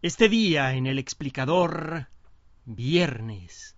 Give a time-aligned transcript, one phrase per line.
[0.00, 2.06] Este día en el explicador,
[2.64, 3.76] viernes,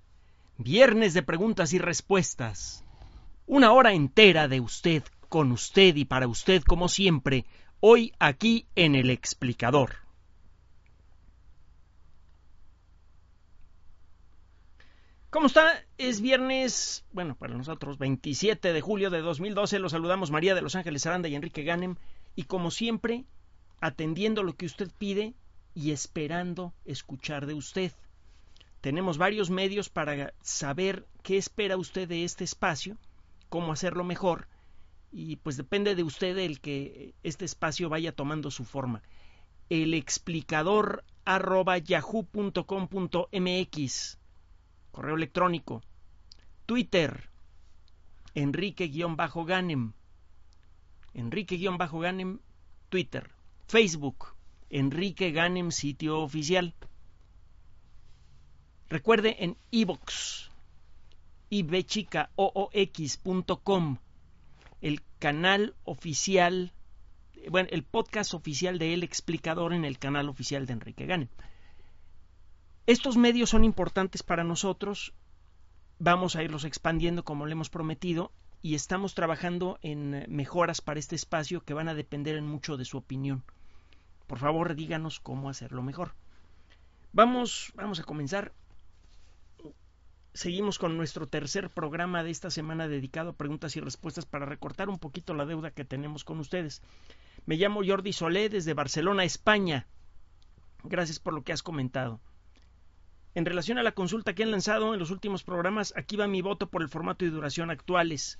[0.58, 2.84] viernes de preguntas y respuestas,
[3.46, 7.46] una hora entera de usted, con usted y para usted como siempre,
[7.80, 9.96] hoy aquí en el explicador.
[15.30, 15.72] ¿Cómo está?
[15.96, 19.78] Es viernes, bueno, para nosotros, 27 de julio de 2012.
[19.78, 21.96] Los saludamos María de Los Ángeles Aranda y Enrique Ganem.
[22.36, 23.24] Y como siempre,
[23.80, 25.34] atendiendo lo que usted pide
[25.80, 27.92] y esperando escuchar de usted.
[28.82, 32.98] Tenemos varios medios para saber qué espera usted de este espacio,
[33.48, 34.46] cómo hacerlo mejor,
[35.10, 39.00] y pues depende de usted el que este espacio vaya tomando su forma.
[39.70, 42.58] El explicador arroba yahoo.com.mx,
[44.92, 45.82] correo electrónico,
[46.66, 47.30] Twitter,
[48.34, 49.92] Enrique-Ganem,
[51.14, 52.38] Enrique-Ganem,
[52.90, 53.30] Twitter,
[53.66, 54.34] Facebook,
[54.70, 56.74] Enrique Ganem, sitio oficial.
[58.88, 60.50] Recuerde en iVox,
[61.50, 62.78] ibchicacom,
[64.80, 66.72] el canal oficial,
[67.50, 71.28] bueno, el podcast oficial de El Explicador en el canal oficial de Enrique Ganem.
[72.86, 75.12] Estos medios son importantes para nosotros,
[75.98, 81.14] vamos a irlos expandiendo como le hemos prometido y estamos trabajando en mejoras para este
[81.14, 83.44] espacio que van a depender en mucho de su opinión.
[84.30, 86.14] Por favor, díganos cómo hacerlo mejor.
[87.12, 88.52] Vamos, vamos a comenzar.
[90.34, 94.88] Seguimos con nuestro tercer programa de esta semana dedicado a preguntas y respuestas para recortar
[94.88, 96.80] un poquito la deuda que tenemos con ustedes.
[97.44, 99.88] Me llamo Jordi Solé desde Barcelona, España.
[100.84, 102.20] Gracias por lo que has comentado.
[103.34, 106.40] En relación a la consulta que han lanzado en los últimos programas, aquí va mi
[106.40, 108.38] voto por el formato y duración actuales.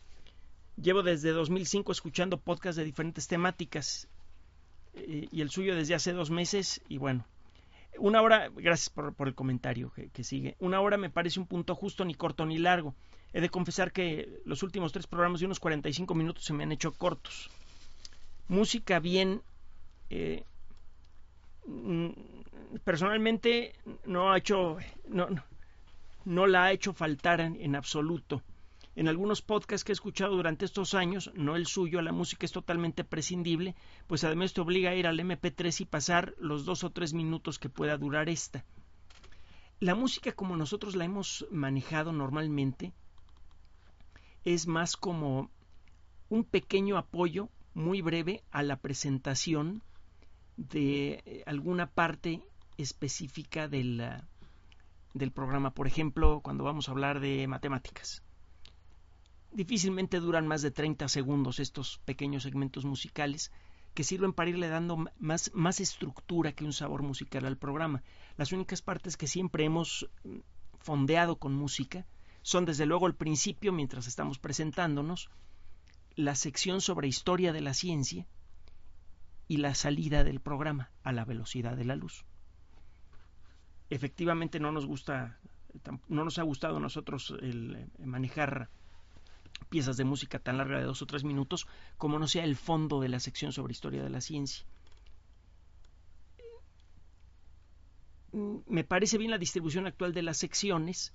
[0.81, 4.09] Llevo desde 2005 escuchando podcasts de diferentes temáticas
[4.95, 7.25] y el suyo desde hace dos meses y bueno,
[7.99, 12.05] una hora, gracias por, el comentario que, sigue, una hora me parece un punto justo,
[12.05, 12.95] ni corto ni largo.
[13.33, 16.73] He de confesar que los últimos tres programas de unos 45 minutos se me han
[16.73, 17.51] hecho cortos.
[18.49, 19.43] Música bien,
[20.09, 20.45] eh,
[22.83, 24.79] personalmente no ha hecho,
[25.09, 25.29] no,
[26.25, 28.43] no, la ha hecho faltar en absoluto
[28.97, 32.53] en algunos podcasts que he escuchado durante estos años, no el suyo, la música es
[32.53, 36.91] totalmente prescindible, pues además te obliga a ir al MP3 y pasar los dos o
[36.91, 38.65] tres minutos que pueda durar esta.
[39.79, 42.93] La música como nosotros la hemos manejado normalmente
[44.45, 45.51] es más como
[46.29, 49.83] un pequeño apoyo muy breve a la presentación
[50.57, 52.43] de eh, alguna parte
[52.77, 54.03] específica del,
[55.15, 55.71] del programa.
[55.71, 58.23] Por ejemplo, cuando vamos a hablar de matemáticas
[59.53, 63.51] Difícilmente duran más de 30 segundos estos pequeños segmentos musicales
[63.95, 68.03] que sirven para irle dando más, estructura que un sabor musical al programa.
[68.37, 70.39] Las únicas partes que siempre hemos mm,
[70.79, 72.07] fondeado con música
[72.43, 75.29] son desde luego el principio, mientras estamos presentándonos,
[76.15, 78.27] la sección sobre historia de la ciencia
[79.49, 82.25] y la salida del programa a la velocidad de la luz.
[83.91, 85.41] Efectivamente no nos gusta,
[86.09, 88.71] no nos ha gustado a nosotros el eh, manejar
[89.69, 91.67] piezas de música tan larga de dos o tres minutos
[91.99, 94.65] como no sea el fondo de la sección sobre historia de la ciencia.
[98.33, 101.13] Me parece bien la distribución actual de las secciones.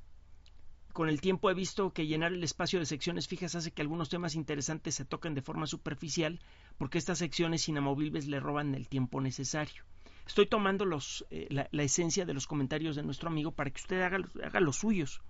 [0.91, 4.09] Con el tiempo he visto que llenar el espacio de secciones fijas hace que algunos
[4.09, 6.39] temas interesantes se toquen de forma superficial
[6.77, 9.83] porque estas secciones inamovibles le roban el tiempo necesario.
[10.25, 10.85] Estoy tomando
[11.29, 14.77] eh, la, esencia de los comentarios de nuestro amigo para que usted haga, haga los
[14.77, 15.21] suyos.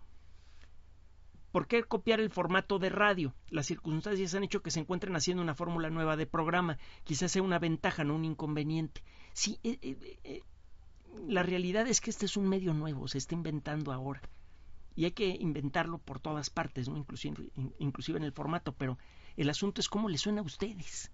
[1.55, 3.33] ¿Por qué copiar el formato de radio?
[3.49, 6.77] Las circunstancias han hecho que se encuentren haciendo una fórmula nueva de programa.
[7.05, 9.01] Quizás sea una ventaja, no un inconveniente.
[9.31, 10.43] Sí, eh, eh, eh,
[11.29, 14.21] la realidad es que este es un medio nuevo, se está inventando ahora.
[14.97, 16.97] Y hay que inventarlo por todas partes, ¿no?
[16.97, 18.97] inclusive, en el formato, pero
[19.37, 21.09] el asunto es cómo le suena a ustedes.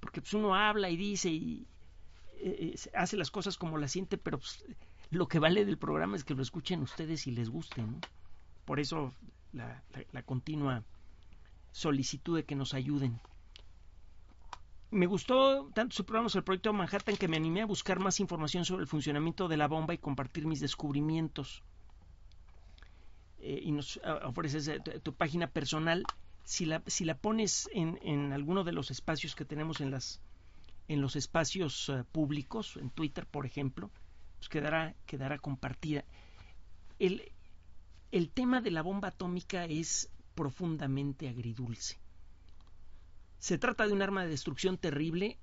[0.00, 1.68] Porque pues uno habla y dice y
[2.94, 4.64] hace las cosas como las siente, pero pues,
[5.10, 7.80] lo que vale del programa es que lo escuchen ustedes y les guste.
[7.82, 8.00] ¿no?
[8.64, 9.14] Por eso
[9.52, 10.84] la, continua
[11.72, 13.20] solicitud de que nos ayuden.
[14.90, 18.64] Me gustó tanto su programa el proyecto Manhattan que me animé a buscar más información
[18.64, 21.62] sobre el funcionamiento de la bomba y compartir mis descubrimientos.
[23.40, 26.04] Eh, y nos ofreces eh, tu, página personal.
[26.44, 30.20] Si la, si la pones en, en, alguno de los espacios que tenemos en, las,
[30.88, 33.90] en los espacios eh, públicos, en Twitter, por ejemplo,
[34.38, 36.04] pues quedará, quedará compartida.
[36.98, 37.32] El,
[38.16, 42.00] el tema de la bomba atómica es profundamente agridulce.
[43.38, 45.38] Se trata de un arma de destrucción terrible.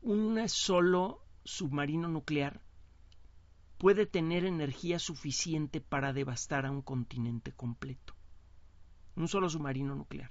[0.00, 2.60] Un solo submarino nuclear
[3.76, 8.14] puede tener energía suficiente para devastar a un continente completo.
[9.16, 10.30] Un solo submarino nuclear.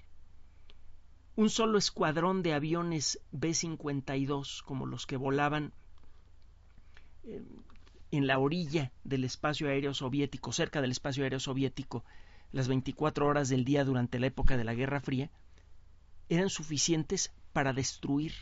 [1.36, 5.74] Un solo escuadrón de aviones B-52, como los que volaban
[7.26, 7.44] eh,
[8.12, 12.04] en la orilla del espacio aéreo soviético, cerca del espacio aéreo soviético,
[12.52, 15.30] las 24 horas del día durante la época de la Guerra Fría,
[16.30, 18.34] eran suficientes para destruir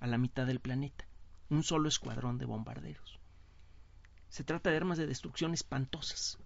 [0.00, 1.06] a la mitad del planeta.
[1.48, 3.20] Un solo escuadrón de bombarderos.
[4.28, 6.38] Se trata de armas de destrucción espantosas,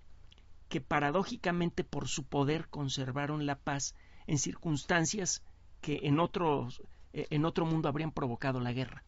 [0.68, 3.94] que paradójicamente por su poder conservaron la paz
[4.26, 5.42] en circunstancias
[5.80, 6.82] que en, otros,
[7.12, 9.04] eh, en otro mundo habrían provocado la guerra.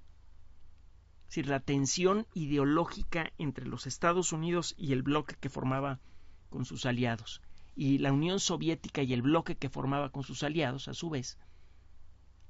[1.33, 5.99] Decir, la tensión ideológica entre los Estados Unidos y el bloque que formaba
[6.51, 7.41] con sus aliados,
[7.75, 11.39] y la Unión Soviética y el bloque que formaba con sus aliados, a su vez,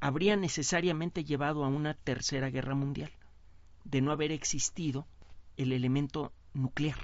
[0.00, 3.12] habría necesariamente llevado a una tercera guerra mundial,
[3.84, 5.06] de no haber existido
[5.56, 6.99] el elemento nuclear,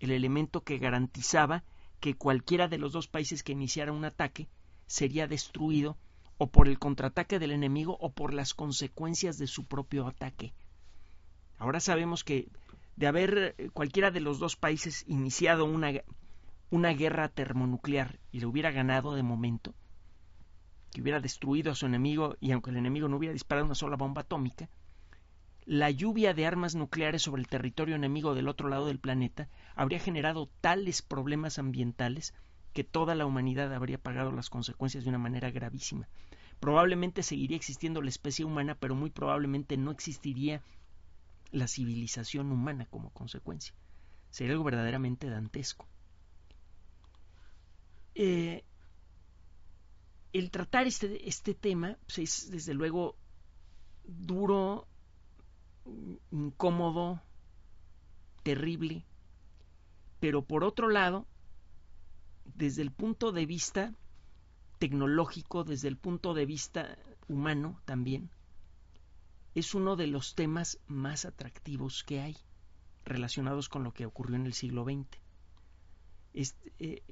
[0.00, 1.64] el elemento que garantizaba
[1.98, 4.50] que cualquiera de los dos países que iniciara un ataque
[4.86, 5.96] sería destruido
[6.36, 10.52] o por el contraataque del enemigo o por las consecuencias de su propio ataque.
[11.62, 12.48] Ahora sabemos que
[12.96, 15.92] de haber eh, cualquiera de los dos países iniciado una,
[16.70, 19.72] una guerra termonuclear y le hubiera ganado de momento,
[20.90, 23.94] que hubiera destruido a su enemigo y aunque el enemigo no hubiera disparado una sola
[23.94, 24.68] bomba atómica,
[25.64, 30.00] la lluvia de armas nucleares sobre el territorio enemigo del otro lado del planeta habría
[30.00, 32.34] generado tales problemas ambientales
[32.72, 36.08] que toda la humanidad habría pagado las consecuencias de una manera gravísima.
[36.58, 40.60] Probablemente seguiría existiendo la especie humana, pero muy probablemente no existiría
[41.52, 43.74] la civilización humana como consecuencia.
[44.30, 45.86] Sería algo verdaderamente dantesco.
[48.14, 48.64] Eh,
[50.32, 53.16] el tratar este, este tema pues, es desde luego
[54.04, 54.88] duro,
[56.30, 57.22] incómodo,
[58.42, 59.04] terrible,
[60.20, 61.26] pero por otro lado,
[62.44, 63.94] desde el punto de vista
[64.78, 68.30] tecnológico, desde el punto de vista humano también,
[69.54, 72.36] es uno de los temas más atractivos que hay
[73.04, 75.06] relacionados con lo que ocurrió en el siglo XX.
[76.32, 77.02] Este, eh,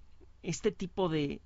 [0.43, 1.43] este tipo de,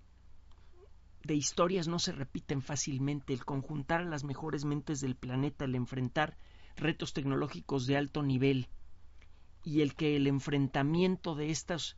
[1.25, 3.33] de historias no se repiten fácilmente.
[3.33, 6.37] El conjuntar a las mejores mentes del planeta, el enfrentar
[6.77, 8.69] retos tecnológicos de alto nivel
[9.65, 11.97] y el que el enfrentamiento de estos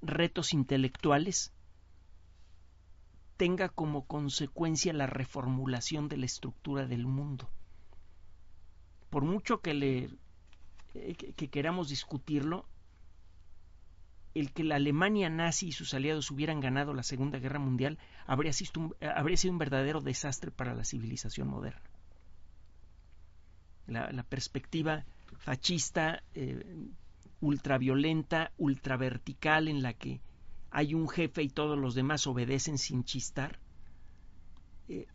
[0.00, 1.52] retos intelectuales
[3.36, 7.50] tenga como consecuencia la reformulación de la estructura del mundo.
[9.12, 10.08] Por mucho que le
[10.94, 12.64] eh, que queramos discutirlo,
[14.34, 18.54] el que la Alemania nazi y sus aliados hubieran ganado la Segunda Guerra Mundial habría
[18.54, 21.82] sido un, habría sido un verdadero desastre para la civilización moderna.
[23.86, 25.04] La, perspectiva
[25.40, 26.64] fascista, eh,
[27.42, 30.22] ultraviolenta, ultravertical, en la que
[30.70, 33.58] hay un jefe y todos los demás obedecen sin chistar,
[34.88, 35.06] eh,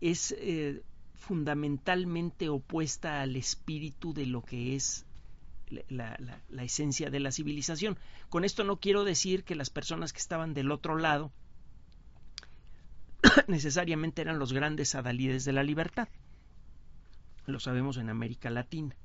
[0.00, 0.82] es eh,
[1.16, 5.06] fundamentalmente opuesta al espíritu de lo que es
[5.88, 6.16] la,
[6.62, 7.98] esencia de la civilización.
[8.28, 11.32] Con esto no quiero decir que las personas que estaban del otro lado
[13.48, 16.08] necesariamente eran los grandes adalides de la libertad.
[17.46, 18.96] Lo sabemos en América Latina.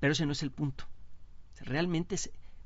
[0.00, 0.84] Pero ese no es el punto.
[1.60, 2.16] Realmente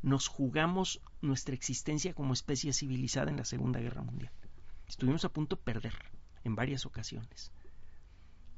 [0.03, 4.33] nos jugamos nuestra existencia como especie civilizada en la Segunda Guerra Mundial.
[4.89, 5.95] Estuvimos a punto de perder
[6.45, 7.53] en varias ocasiones.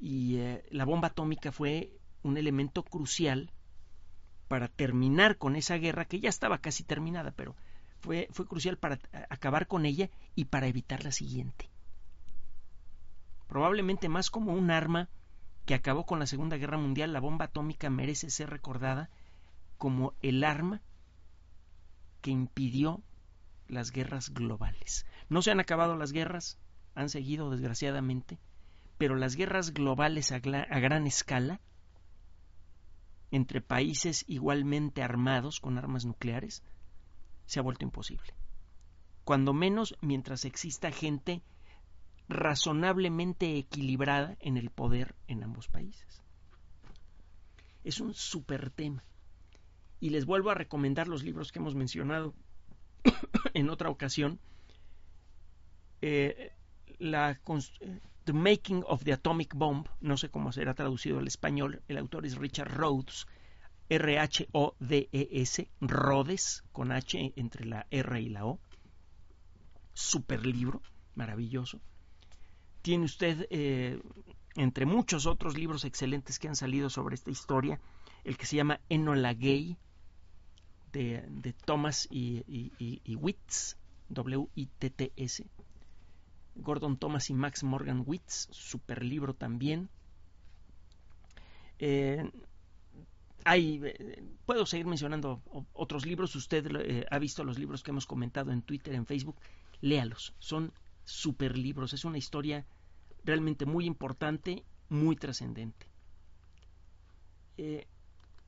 [0.02, 1.92] Y eh, la bomba atómica fue
[2.25, 3.52] un elemento crucial
[4.49, 7.54] para terminar con esa guerra que ya estaba casi terminada, pero
[8.00, 8.99] fue, fue crucial para
[9.30, 11.71] acabar con ella y para evitar la siguiente.
[13.47, 15.09] Probablemente más como un arma
[15.66, 19.09] que acabó con la Segunda Guerra Mundial, la bomba atómica merece ser recordada
[19.78, 20.80] como el arma
[22.23, 23.00] que impidió
[23.68, 25.06] las guerras globales.
[25.28, 26.59] No se han acabado las guerras,
[26.97, 28.40] han seguido desgraciadamente,
[29.02, 31.61] pero las guerras globales a, gran escala
[33.32, 36.62] entre países igualmente armados con armas nucleares
[37.44, 38.32] se ha vuelto imposible.
[39.25, 41.42] Cuando menos mientras exista gente
[42.28, 46.23] razonablemente equilibrada en el poder en ambos países.
[47.82, 49.04] Es un super tema.
[49.99, 52.35] Y les vuelvo a recomendar los libros que hemos mencionado
[53.54, 54.38] en otra ocasión.
[56.02, 56.52] Eh,
[57.00, 57.40] la,
[58.25, 62.25] The Making of the Atomic Bomb, no sé cómo será traducido al español, el autor
[62.25, 63.26] es Richard Rhodes,
[63.88, 68.61] R-H-O-D-E-S, Rhodes, con H entre la R y la O.
[69.93, 70.81] Super libro,
[71.14, 71.81] maravilloso.
[72.81, 74.00] Tiene usted, eh,
[74.55, 77.81] entre muchos otros libros excelentes que han salido sobre esta historia,
[78.25, 79.76] el que se llama Enola Gay,
[80.93, 82.45] de, Thomas y,
[82.79, 83.76] y, Witts,
[84.11, 85.47] W-I-T-T-S.
[86.54, 89.88] Gordon Thomas y Max Morgan Witts, super libro también.
[91.78, 92.30] Eh,
[93.44, 95.42] hay, eh, puedo seguir mencionando
[95.73, 96.35] otros libros.
[96.37, 99.37] Usted eh, ha visto los libros que hemos comentado en Twitter, en Facebook.
[99.80, 100.35] Léalos.
[100.38, 100.73] Son
[101.04, 101.92] super libros.
[101.92, 102.64] Es una historia
[103.25, 105.87] realmente muy importante, muy trascendente.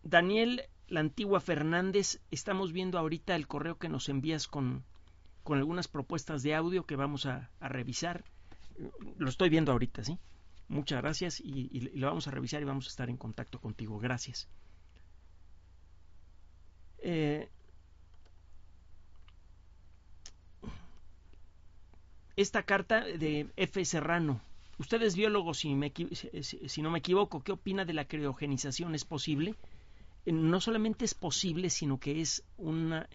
[0.02, 4.84] Daniel la antigua Fernández, estamos viendo ahorita el correo que nos envías con,
[5.44, 8.24] con algunas propuestas de audio que vamos a, revisar.
[9.18, 10.18] Lo estoy viendo ahorita, ¿sí?
[10.68, 13.98] Muchas gracias y, lo vamos a revisar y vamos a estar en contacto contigo.
[13.98, 14.48] Gracias.
[16.98, 17.48] Eh,
[22.36, 23.84] esta carta de F.
[23.84, 24.40] Serrano.
[24.78, 25.78] Usted es biólogo, si,
[26.42, 27.44] si no me equivoco.
[27.44, 28.94] ¿Qué opina de la criogenización?
[28.94, 29.54] ¿Es posible?
[30.26, 33.06] no solamente es posible, sino que es una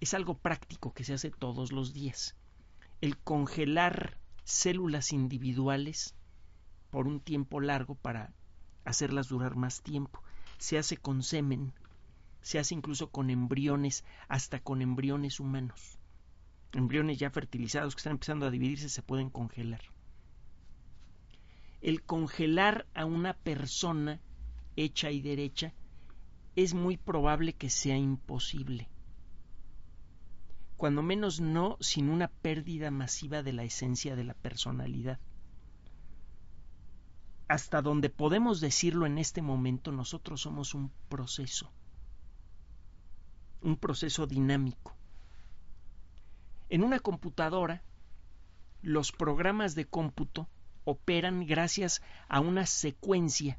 [0.00, 2.36] es algo práctico que se hace todos los días.
[3.00, 6.14] El congelar células individuales
[6.90, 8.32] por un tiempo largo para
[8.84, 10.22] hacerlas durar más tiempo.
[10.58, 11.72] Se hace con semen,
[12.42, 15.98] se hace incluso con embriones, hasta con embriones humanos.
[16.72, 19.80] Embriones ya fertilizados que están empezando a dividirse se pueden congelar.
[21.80, 24.20] El congelar a una persona
[24.76, 25.72] hecha y derecha
[26.54, 28.88] es muy probable que sea imposible.
[30.76, 35.18] Cuando menos no sin una pérdida masiva de la esencia de la personalidad.
[37.48, 41.72] Hasta donde podemos decirlo en este momento, nosotros somos un proceso,
[43.62, 44.94] un proceso dinámico.
[46.68, 47.82] En una computadora,
[48.82, 50.48] los programas de cómputo
[50.84, 53.58] operan gracias a una secuencia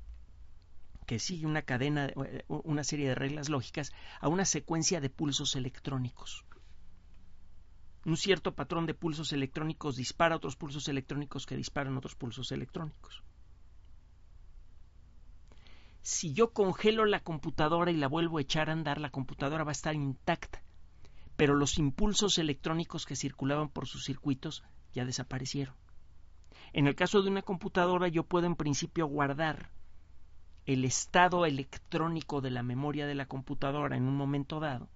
[1.06, 5.56] que sigue una cadena, eh, una serie de reglas lógicas, a una secuencia de pulsos
[5.56, 6.46] electrónicos.
[8.06, 13.24] Un cierto patrón de pulsos electrónicos dispara otros pulsos electrónicos que disparan otros pulsos electrónicos.
[16.02, 19.72] Si yo congelo la computadora y la vuelvo a echar a andar, la computadora va
[19.72, 20.64] a estar intacta,
[21.36, 24.64] pero los impulsos electrónicos que circulaban por sus circuitos
[24.94, 25.76] ya desaparecieron.
[26.72, 29.72] En el caso de una computadora yo puedo en principio guardar
[30.66, 34.90] el estado electrónico de la memoria de la computadora en un momento dado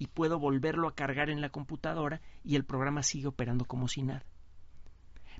[0.00, 4.02] y puedo volverlo a cargar en la computadora y el programa sigue operando como si
[4.02, 4.24] nada.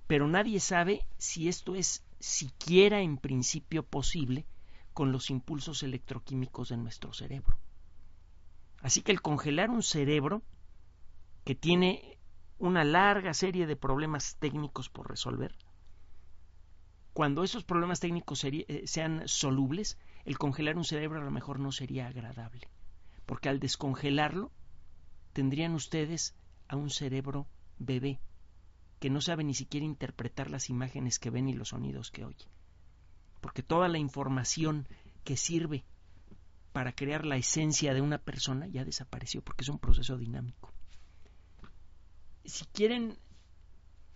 [0.06, 4.44] Pero nadie sabe si esto es siquiera en principio posible
[4.92, 7.56] con los impulsos electroquímicos de nuestro cerebro.
[8.82, 10.42] Así que el congelar un cerebro
[11.44, 12.18] que tiene
[12.58, 15.56] una larga serie de problemas técnicos por resolver,
[17.14, 21.72] cuando esos problemas técnicos eh, sean solubles, el congelar un cerebro a lo mejor no
[21.72, 22.68] sería agradable,
[23.30, 24.50] porque al descongelarlo
[25.32, 26.34] tendrían ustedes
[26.66, 27.46] a un cerebro
[27.78, 28.18] bebé
[28.98, 32.48] que no sabe ni siquiera interpretar las imágenes que ven y los sonidos que oye,
[33.40, 34.88] porque toda la información
[35.22, 35.84] que sirve
[36.72, 40.72] para crear la esencia de una persona ya desapareció, porque es un proceso dinámico.
[42.44, 43.16] Si quieren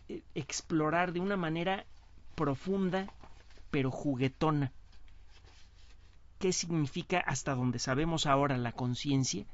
[0.08, 1.86] eh, explorar de una manera
[2.34, 3.06] profunda
[3.70, 4.72] pero juguetona.
[6.44, 9.46] ¿Qué significa hasta donde sabemos ahora la conciencia?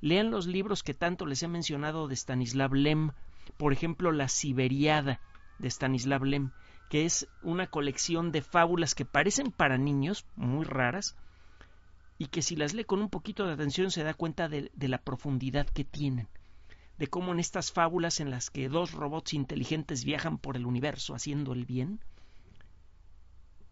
[0.00, 3.12] Lean los libros que tanto les he mencionado de Stanislav Lem,
[3.56, 5.20] por ejemplo La Siberiada
[5.60, 6.50] de Stanislav Lem,
[6.90, 11.14] que es una colección de fábulas que parecen para niños, muy raras,
[12.18, 14.88] y que si las lee con un poquito de atención se da cuenta de, de
[14.88, 16.26] la profundidad que tienen
[16.98, 21.14] de cómo en estas fábulas en las que dos robots inteligentes viajan por el universo
[21.14, 22.00] haciendo el bien,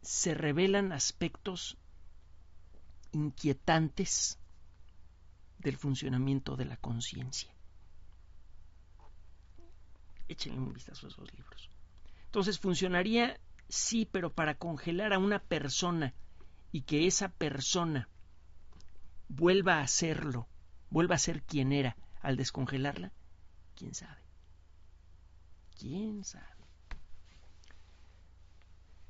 [0.02, 1.76] se revelan aspectos
[3.12, 4.38] inquietantes
[5.58, 7.52] del funcionamiento de la conciencia.
[10.28, 11.70] Échenle un vistazo a esos libros.
[12.26, 16.14] Entonces funcionaría, sí, pero para congelar a una persona
[16.72, 18.08] y que esa persona
[19.28, 20.46] vuelva a serlo,
[20.90, 23.12] vuelva a ser quien era al descongelarla,
[23.74, 24.20] quién sabe.
[25.78, 26.46] ¿Quién sabe?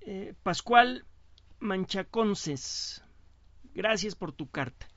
[0.03, 1.05] Eh, Pascual
[1.59, 3.03] Manchaconces,
[3.75, 4.89] gracias por tu carta.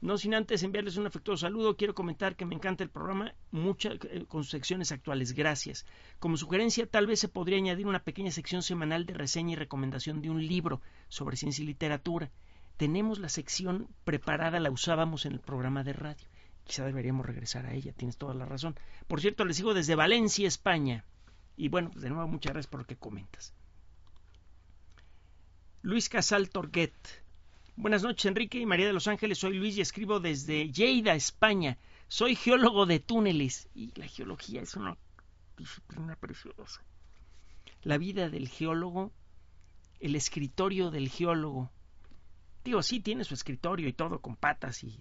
[0.00, 3.98] No sin antes enviarles un afectuoso saludo, quiero comentar que me encanta el programa muchas,
[4.04, 5.34] eh, con sus secciones actuales.
[5.34, 5.84] Gracias.
[6.18, 10.22] Como sugerencia, tal vez se podría añadir una pequeña sección semanal de reseña y recomendación
[10.22, 12.30] de un libro sobre ciencia y literatura.
[12.78, 16.26] Tenemos la sección preparada, la usábamos en el programa de radio.
[16.64, 18.76] Quizá deberíamos regresar a ella, tienes toda la razón.
[19.06, 21.04] Por cierto, les sigo desde Valencia, España.
[21.58, 23.52] Y bueno, pues de nuevo, muchas gracias por lo que comentas.
[25.82, 27.19] Luis Casal Torquet.
[27.80, 29.38] Buenas noches, Enrique y María de los Ángeles.
[29.38, 31.78] Soy Luis y escribo desde Lleida, España.
[32.08, 34.98] Soy geólogo de túneles y la geología es una
[35.56, 36.84] disciplina preciosa.
[37.82, 39.12] La vida del geólogo,
[39.98, 41.70] el escritorio del geólogo.
[42.64, 45.00] Digo, sí, tiene su escritorio y todo, con patas y,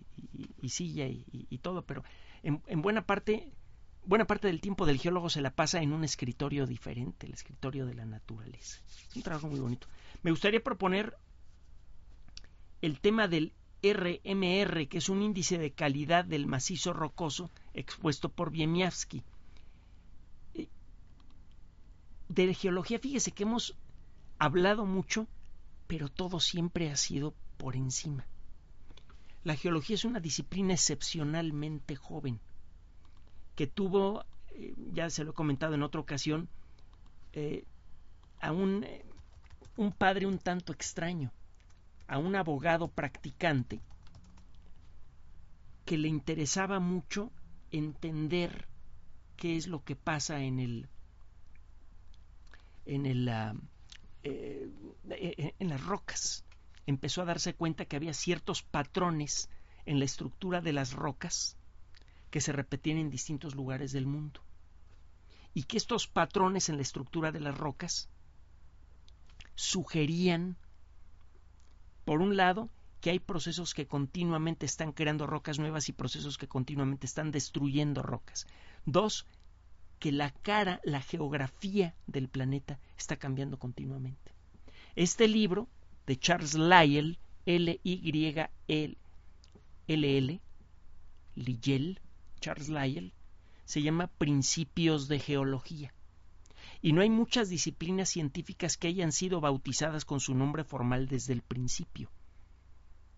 [0.70, 2.06] silla y, todo, pero
[2.44, 3.52] en, en buena parte
[4.06, 7.86] buena parte del tiempo del geólogo se la pasa en un escritorio diferente, el escritorio
[7.86, 8.80] de la naturaleza.
[8.88, 9.88] Es un trabajo muy bonito.
[10.24, 11.18] Me gustaría proponer
[12.82, 18.50] el tema del RMR, que es un índice de calidad del macizo rocoso expuesto por
[18.50, 19.24] Wieniawski.
[20.54, 20.68] Eh,
[22.28, 23.76] de geología, fíjese que hemos
[24.38, 25.28] hablado mucho,
[25.88, 28.26] pero todo siempre ha sido por encima.
[29.44, 32.40] La geología es una disciplina excepcionalmente joven,
[33.56, 36.50] que tuvo, eh, ya se lo he comentado en otra ocasión,
[37.32, 37.64] eh,
[38.42, 38.86] a un,
[39.78, 41.32] un padre un tanto extraño
[42.10, 43.80] a un abogado practicante
[45.86, 47.32] que le interesaba mucho
[47.72, 48.68] entender
[49.38, 50.90] qué es lo que pasa en el
[52.86, 53.54] en ah,
[54.24, 54.70] eh,
[55.12, 56.44] eh, en las rocas.
[56.88, 59.50] Empezó a darse cuenta que había ciertos patrones
[59.86, 61.58] en la estructura de las rocas
[62.32, 64.42] que se repetían en distintos lugares del mundo.
[65.54, 68.10] Y que estos patrones en la estructura de las rocas
[69.54, 70.58] sugerían
[72.10, 76.48] por un lado, que hay procesos que continuamente están creando rocas nuevas y procesos que
[76.48, 78.48] continuamente están destruyendo rocas.
[78.88, 79.28] Dos,
[80.00, 84.32] que la cara, la geografía del planeta está cambiando continuamente.
[84.96, 85.68] Este libro
[86.08, 88.98] de Charles Lyell, L-Y-L-L,
[91.36, 92.00] Lyell,
[92.40, 93.14] Charles Lyell,
[93.66, 95.94] se llama Principios de Geología.
[96.82, 101.34] Y no hay muchas disciplinas científicas que hayan sido bautizadas con su nombre formal desde
[101.34, 102.10] el principio.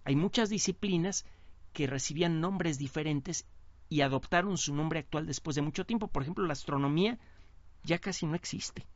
[0.04, 1.26] Hay muchas disciplinas
[1.74, 3.46] que recibían nombres diferentes
[3.88, 6.08] y adoptaron su nombre actual después de mucho tiempo.
[6.08, 7.20] Por ejemplo, la astronomía
[7.84, 8.88] ya casi no existe.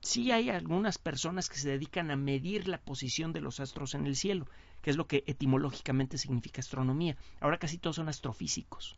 [0.00, 4.06] Sí hay algunas personas que se dedican a medir la posición de los astros en
[4.06, 4.46] el cielo,
[4.80, 7.16] que es lo que etimológicamente significa astronomía.
[7.40, 8.96] Ahora casi todos son astrofísicos.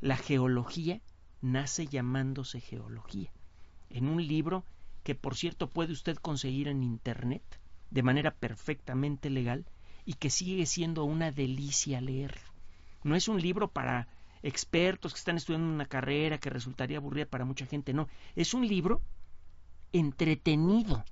[0.00, 1.02] La geología
[1.42, 3.30] nace llamándose geología,
[3.90, 4.64] en un libro
[5.02, 7.42] que por cierto puede usted conseguir en Internet
[7.90, 9.66] de manera perfectamente legal
[10.04, 12.38] y que sigue siendo una delicia leer.
[13.02, 14.08] No es un libro para
[14.42, 18.66] expertos que están estudiando una carrera que resultaría aburrida para mucha gente, no, es un
[18.66, 19.02] libro
[19.92, 21.04] entretenido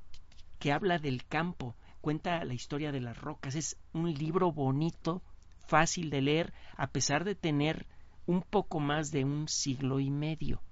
[0.58, 5.22] que habla del campo, cuenta la historia de las rocas, es un libro bonito,
[5.66, 7.86] fácil de leer, a pesar de tener
[8.30, 10.62] un poco más de un siglo y medio.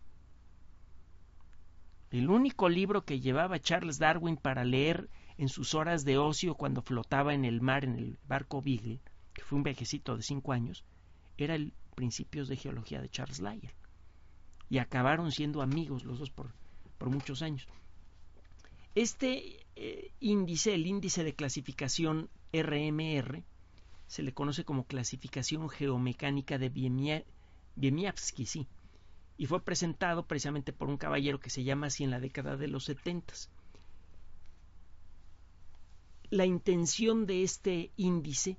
[2.12, 6.82] El único libro que llevaba Charles Darwin para leer en sus horas de ocio cuando
[6.82, 9.00] flotaba en el mar en el barco Beagle,
[9.34, 10.84] que fue un viajecito de cinco años,
[11.36, 13.72] era el Principios de Geología de Charles Lyell.
[14.70, 16.54] Y acabaron siendo amigos los dos por,
[16.96, 17.66] por muchos años.
[18.94, 23.42] Este eh, índice, el índice de clasificación RMR,
[24.06, 26.70] se le conoce como clasificación geomecánica de
[27.80, 28.66] Wieniawski, sí,
[29.36, 32.68] y fue presentado precisamente por un caballero que se llama así en la década de
[32.68, 33.50] los setentas.
[36.30, 38.58] La intención de este índice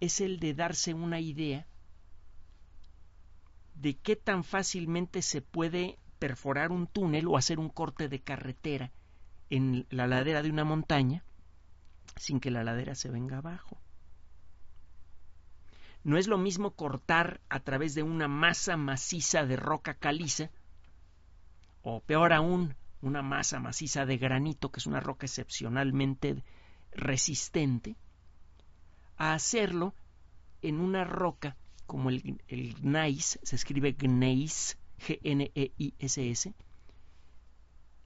[0.00, 1.66] es el de darse una idea
[3.76, 8.90] de qué tan fácilmente se puede perforar un túnel o hacer un corte de carretera
[9.50, 11.22] en la ladera de una montaña
[12.16, 13.78] sin que la ladera se venga abajo.
[16.08, 20.50] No es lo mismo cortar a través de una masa maciza de roca caliza,
[21.82, 26.42] o peor aún, una masa maciza de granito, que es una roca excepcionalmente
[26.92, 27.94] resistente,
[29.18, 29.94] a hacerlo
[30.62, 36.54] en una roca como el, el gneiss, se escribe gneiss, G-N-E-I-S-S,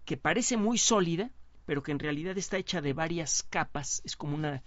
[0.05, 1.31] que parece muy sólida,
[1.67, 4.65] pero que en realidad está hecha de varias capas, es como una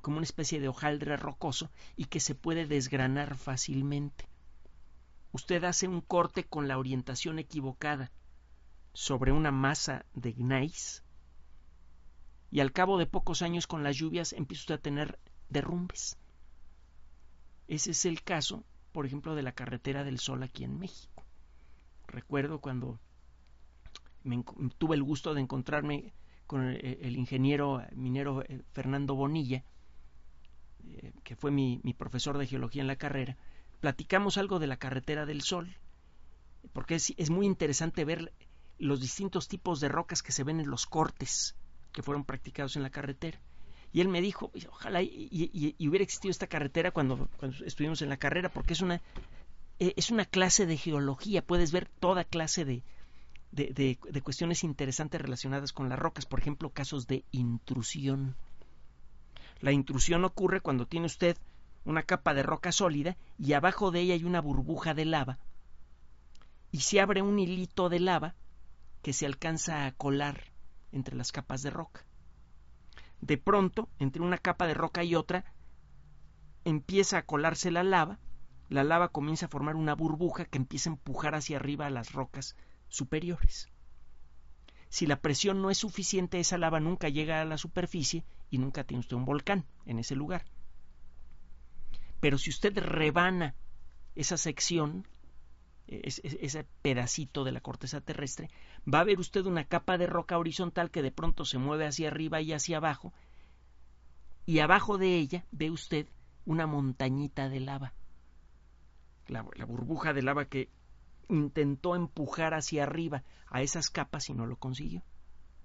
[0.00, 4.28] como una especie de hojaldre rocoso y que se puede desgranar fácilmente.
[5.32, 8.10] Usted hace un corte con la orientación equivocada
[8.92, 11.02] sobre una masa de gneiss
[12.50, 15.18] y al cabo de pocos años con las lluvias empieza usted a tener
[15.48, 16.18] derrumbes.
[17.66, 21.24] Ese es el caso, por ejemplo, de la carretera del Sol aquí en México.
[22.06, 23.00] Recuerdo cuando
[24.76, 26.12] tuve el gusto de encontrarme
[26.52, 29.64] con el, ingeniero minero eh, Fernando Bonilla,
[30.86, 33.38] eh, que fue mi, profesor de geología en la carrera,
[33.80, 35.74] platicamos algo de la carretera del Sol,
[36.74, 38.34] porque es, muy interesante ver
[38.78, 41.56] los distintos tipos de rocas que se ven en los cortes
[41.90, 43.40] que fueron practicados en la carretera.
[43.94, 48.18] Y él me dijo, ojalá y, hubiera existido esta carretera cuando, cuando, estuvimos en la
[48.18, 49.00] carrera, porque es una,
[49.78, 52.82] es una clase de geología, puedes ver toda clase de,
[53.52, 58.34] de, de, cuestiones interesantes relacionadas con las rocas, por ejemplo, casos de intrusión.
[59.60, 61.36] La intrusión ocurre cuando tiene usted
[61.84, 65.38] una capa de roca sólida y abajo de ella hay una burbuja de lava
[66.70, 68.34] y se abre un hilito de lava
[69.02, 70.44] que se alcanza a colar
[70.90, 72.04] entre las capas de roca.
[73.20, 75.44] De pronto, entre una capa de roca y otra,
[76.64, 78.18] empieza a colarse la lava,
[78.68, 82.12] la lava comienza a formar una burbuja que empieza a empujar hacia arriba a las
[82.12, 82.56] rocas
[82.92, 83.68] superiores.
[84.88, 88.84] Si la presión no es suficiente, esa lava nunca llega a la superficie y nunca
[88.84, 90.44] tiene usted un volcán en ese lugar.
[92.20, 93.54] Pero si usted rebana
[94.14, 95.06] esa sección,
[95.86, 98.50] ese pedacito de la corteza terrestre,
[98.86, 102.08] va a ver usted una capa de roca horizontal que de pronto se mueve hacia
[102.08, 103.14] arriba y hacia abajo,
[104.44, 106.06] y abajo de ella ve usted
[106.44, 107.94] una montañita de lava.
[109.28, 110.68] La, la, burbuja de lava que
[111.28, 115.02] intentó empujar hacia arriba a esas capas y no lo consiguió,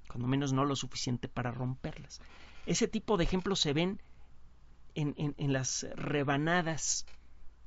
[0.08, 2.22] cuando menos no lo suficiente para romperlas.
[2.66, 4.02] Ese tipo de ejemplos se ven
[4.96, 7.06] en, en, las rebanadas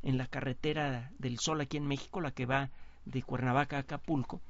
[0.02, 2.70] en la carretera del Sol aquí en México, la que va
[3.04, 4.40] de Cuernavaca a Acapulco,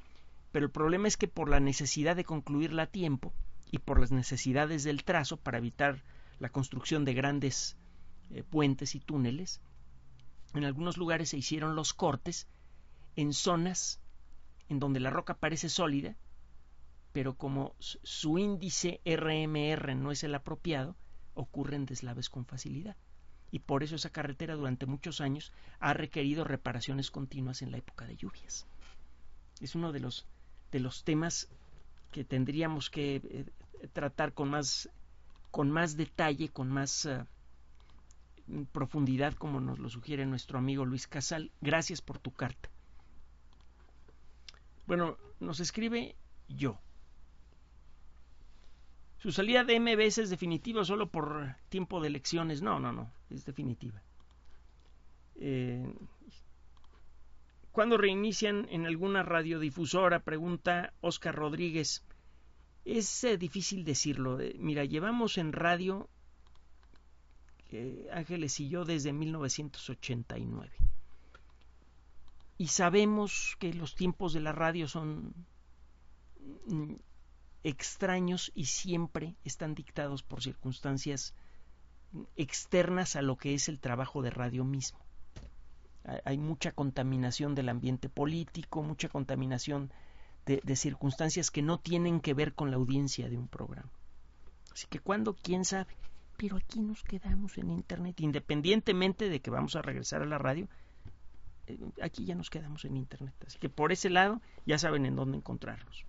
[0.52, 3.32] pero el problema es que por la necesidad de concluirla a tiempo
[3.70, 6.02] y por las necesidades del trazo para evitar
[6.40, 7.76] la construcción de grandes
[8.30, 9.60] eh, puentes y túneles,
[10.54, 12.48] en algunos lugares se hicieron los cortes
[13.20, 14.00] en zonas
[14.68, 16.16] en donde la roca parece sólida,
[17.12, 20.96] pero como su índice RMR no es el apropiado,
[21.34, 22.96] ocurren deslaves con facilidad
[23.50, 28.06] y por eso esa carretera durante muchos años ha requerido reparaciones continuas en la época
[28.06, 28.66] de lluvias.
[29.60, 30.26] Es uno de los,
[30.70, 31.48] de los temas
[32.12, 33.44] que tendríamos que eh,
[33.92, 34.88] tratar con más,
[35.50, 37.24] con más detalle, con más eh,
[38.72, 41.50] profundidad, como nos lo sugiere nuestro amigo Luis Casal.
[41.60, 42.70] Gracias por tu carta.
[44.90, 46.16] Bueno, nos escribe
[46.48, 46.76] yo.
[49.18, 52.60] Su salida de MBS es definitiva solo por tiempo de elecciones.
[52.60, 54.02] No, no, no, es definitiva.
[55.36, 55.94] Eh,
[57.70, 60.24] ¿Cuándo reinician en alguna radiodifusora?
[60.24, 62.02] Pregunta Oscar Rodríguez.
[62.84, 64.40] Es eh, difícil decirlo.
[64.40, 66.08] Eh, mira, llevamos en radio
[68.10, 70.90] Ángeles y yo desde 1989.
[72.60, 75.32] Y sabemos que los tiempos de la radio son
[76.66, 76.92] mm,
[77.62, 81.32] extraños y siempre están dictados por circunstancias
[82.36, 84.98] externas a lo que es el trabajo de radio mismo.
[86.26, 89.90] Hay mucha contaminación del ambiente político, mucha contaminación
[90.44, 93.90] de, circunstancias que no tienen que ver con la audiencia de un programa.
[94.70, 95.96] Así que cuando, quién sabe,
[96.36, 100.68] pero aquí nos quedamos en Internet, independientemente de que vamos a regresar a la radio,
[102.02, 103.34] aquí ya nos quedamos en Internet.
[103.46, 106.04] Así que por ese lado ya saben en dónde encontrarnos.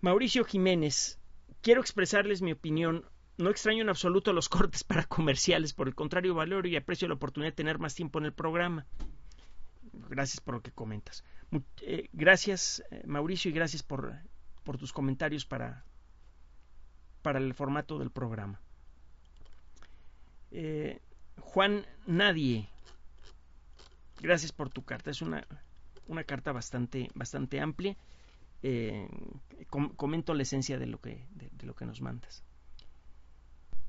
[0.00, 1.18] Mauricio Jiménez,
[1.62, 3.04] quiero expresarles mi opinión.
[3.36, 7.14] No extraño en absoluto los cortes para comerciales, por el contrario, valoro y aprecio la
[7.14, 8.86] oportunidad de tener más tiempo en el programa.
[10.08, 11.24] Gracias por lo que comentas.
[11.82, 14.14] Eh, gracias, eh, Mauricio, y gracias por,
[14.78, 15.84] tus comentarios para,
[17.24, 18.60] el formato del programa.
[20.50, 21.00] Eh,
[21.40, 22.68] Juan Nadie,
[24.20, 25.10] gracias por tu carta.
[25.10, 25.46] Es una,
[26.06, 27.96] una carta bastante, bastante amplia
[28.62, 29.08] eh,
[29.68, 32.42] comento la esencia de lo, que, de, lo que nos mandas.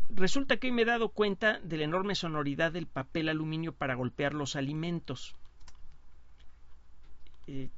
[0.10, 3.96] Resulta que hoy me he dado cuenta de la enorme sonoridad del papel aluminio para
[3.96, 5.36] golpear los alimentos.
[7.48, 7.70] Eh,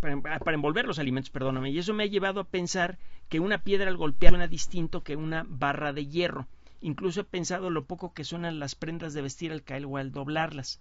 [0.00, 3.58] para, para, envolver los alimentos, perdóname, y eso me ha llevado a pensar que una
[3.58, 6.46] piedra al golpear suena distinto que una barra de hierro.
[6.82, 10.12] Incluso he pensado lo poco que suenan las prendas de vestir al caer o al
[10.12, 10.80] doblarlas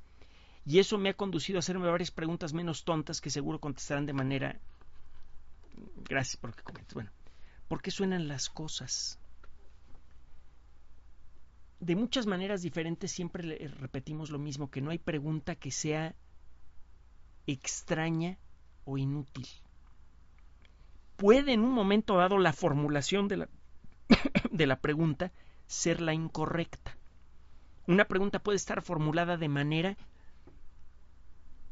[0.66, 4.14] y eso me ha conducido a hacerme varias preguntas menos tontas que seguro contestarán de
[4.14, 4.60] manera...
[6.08, 6.94] Gracias por que comentas.
[6.94, 7.10] Bueno,
[7.68, 9.20] ¿por qué suenan las cosas?
[11.80, 16.16] De muchas maneras diferentes siempre repetimos lo mismo, que no hay pregunta que sea
[17.48, 18.38] extraña
[18.86, 19.48] o inútil.
[21.16, 23.50] Puede en un momento dado la formulación de la,
[24.52, 25.32] de la pregunta
[25.72, 26.98] ser la incorrecta.
[27.88, 29.98] Una pregunta puede estar formulada de manera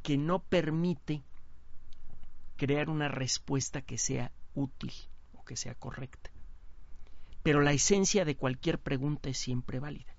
[0.04, 1.22] que no permite
[2.56, 4.94] crear una respuesta que sea útil
[5.34, 6.32] o que sea correcta.
[7.44, 10.16] Pero la esencia de cualquier pregunta es siempre válida.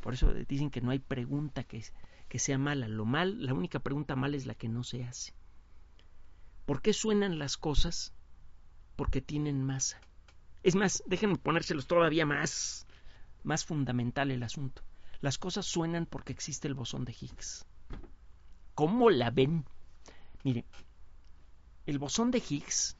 [0.00, 1.84] Por eso dicen que no hay pregunta que,
[2.28, 2.88] que sea mala.
[2.88, 5.34] Lo mal, la única pregunta mala es la que no se hace.
[6.64, 8.14] ¿Por qué suenan las cosas?
[8.96, 10.00] Porque tienen masa.
[10.66, 12.88] Es más, déjenme ponérselos todavía más,
[13.44, 14.82] más fundamental el asunto.
[15.20, 17.64] Las cosas suenan porque existe el bosón de Higgs.
[18.74, 19.64] ¿Cómo la ven?
[20.42, 20.64] Mire,
[21.86, 22.96] el bosón de Higgs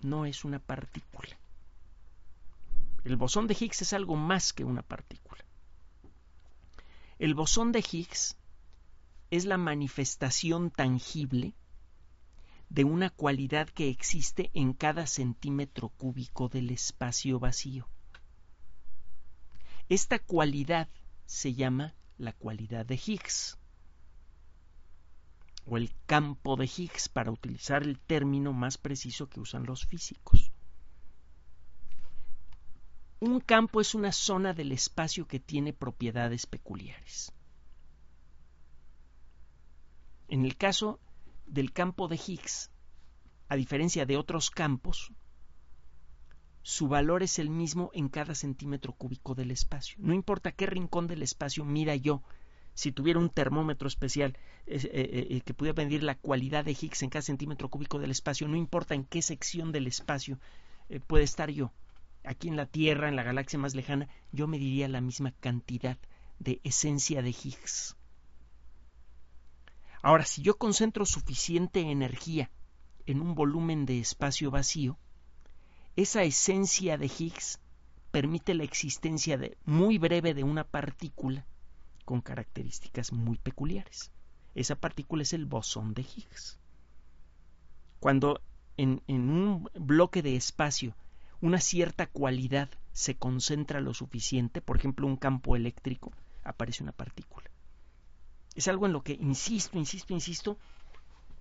[0.00, 1.36] no es una partícula.
[3.04, 5.44] El bosón de Higgs es algo más que una partícula.
[7.18, 8.34] El bosón de Higgs
[9.30, 11.52] es la manifestación tangible
[12.70, 17.88] de una cualidad que existe en cada centímetro cúbico del espacio vacío.
[19.88, 20.88] Esta cualidad
[21.24, 23.58] se llama la cualidad de Higgs
[25.64, 30.50] o el campo de Higgs para utilizar el término más preciso que usan los físicos.
[33.20, 37.32] Un campo es una zona del espacio que tiene propiedades peculiares.
[40.28, 41.00] En el caso
[41.48, 42.70] del campo de Higgs,
[43.48, 45.12] a diferencia de otros campos,
[46.62, 49.96] su valor es el mismo en cada centímetro cúbico del espacio.
[50.00, 52.22] No importa qué rincón del espacio mira yo,
[52.74, 57.02] si tuviera un termómetro especial eh, eh, eh, que pudiera medir la cualidad de Higgs
[57.02, 60.38] en cada centímetro cúbico del espacio, no importa en qué sección del espacio
[61.06, 61.72] puede estar yo,
[62.24, 65.98] aquí en la Tierra, en la galaxia más lejana, yo mediría la misma cantidad
[66.38, 67.97] de esencia de Higgs.
[70.02, 72.50] Ahora, si yo concentro suficiente energía
[73.06, 74.98] en un volumen de espacio vacío,
[75.96, 77.58] esa esencia de Higgs
[78.10, 81.44] permite la existencia de, muy breve de una partícula
[82.04, 84.12] con características muy peculiares.
[84.54, 86.58] Esa partícula es el bosón de Higgs.
[88.00, 88.40] Cuando
[88.76, 90.94] en, en un bloque de espacio
[91.40, 96.12] una cierta cualidad se concentra lo suficiente, por ejemplo un campo eléctrico,
[96.44, 97.47] aparece una partícula.
[98.58, 100.58] Es algo en lo que insisto, insisto, insisto,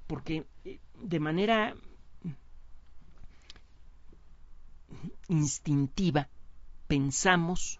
[0.06, 1.76] porque eh, de manera
[5.28, 6.30] instintiva
[6.88, 7.80] pensamos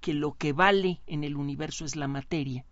[0.00, 2.64] que lo que vale en el universo es la materia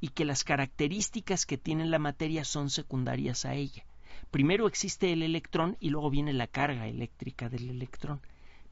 [0.00, 3.84] y que las características que tiene la materia son secundarias a ella.
[4.30, 8.20] Primero existe el electrón y luego viene la carga eléctrica del electrón.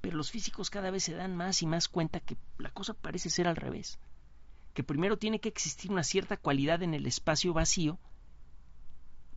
[0.00, 3.30] Pero los físicos cada vez se dan más y más cuenta que la cosa parece
[3.30, 3.98] ser al revés
[4.74, 7.98] que primero tiene que existir una cierta cualidad en el espacio vacío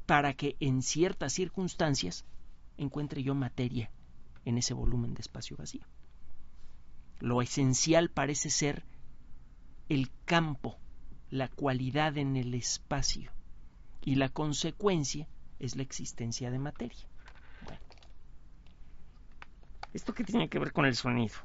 [0.06, 2.26] para que en ciertas circunstancias
[2.78, 3.90] encuentre yo materia
[4.46, 5.84] en ese volumen de espacio vacío.
[7.20, 8.84] Lo esencial parece ser
[9.90, 10.78] el campo,
[11.30, 13.32] la cualidad en el espacio,
[14.04, 15.28] y la consecuencia
[15.60, 17.08] es la existencia de materia.
[19.94, 21.36] ¿Esto qué tiene que ver con el sonido?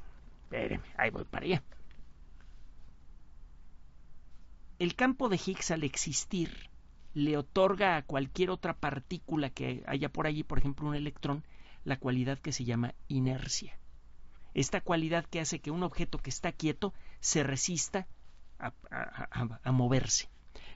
[0.43, 1.63] Espérenme, ahí voy para allá.
[4.81, 6.71] El campo de Higgs al existir
[7.13, 11.43] le otorga a cualquier otra partícula que haya por allí, por ejemplo un electrón,
[11.83, 13.77] la cualidad que se llama inercia.
[14.55, 18.07] Esta cualidad que hace que un objeto que está quieto se resista
[18.57, 20.29] a, moverse,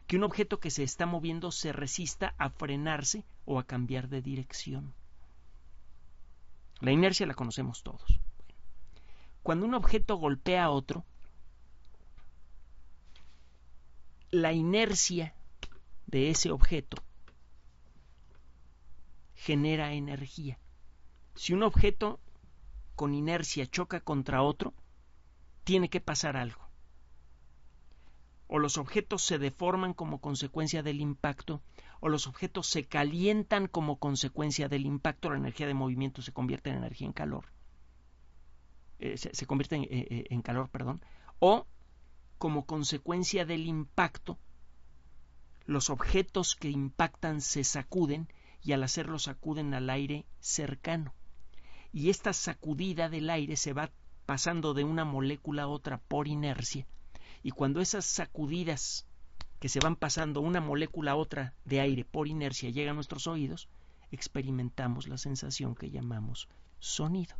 [0.06, 4.22] que un objeto que se está moviendo se resista a frenarse o a cambiar de
[4.22, 4.94] dirección.
[6.80, 8.20] La inercia la conocemos todos.
[9.42, 11.06] Cuando un objeto golpea a otro,
[14.36, 15.34] la inercia
[16.08, 16.98] de ese objeto
[19.34, 20.60] genera energía.
[21.36, 22.20] Si un objeto
[22.96, 24.74] con inercia choca contra otro,
[25.64, 26.68] tiene que pasar algo.
[28.48, 31.62] O los objetos se deforman como consecuencia del impacto,
[32.02, 36.72] o los objetos se calientan como consecuencia del impacto, la energía de movimiento se convierte
[36.72, 37.46] en energía en calor.
[39.00, 41.02] Eh, se, convierte en, eh, eh, en calor, perdón.
[41.40, 41.68] O
[42.46, 44.38] como consecuencia del impacto,
[45.66, 48.28] los objetos que impactan se sacuden
[48.62, 51.16] y al hacerlo sacuden al aire cercano.
[51.92, 53.90] Y esta sacudida del aire se va
[54.28, 56.86] pasando de una molécula a otra por inercia.
[57.42, 59.08] Y cuando esas sacudidas
[59.60, 63.26] que se van pasando una molécula a otra de aire por inercia llegan a nuestros
[63.26, 63.70] oídos,
[64.12, 67.36] experimentamos la sensación que llamamos sonido.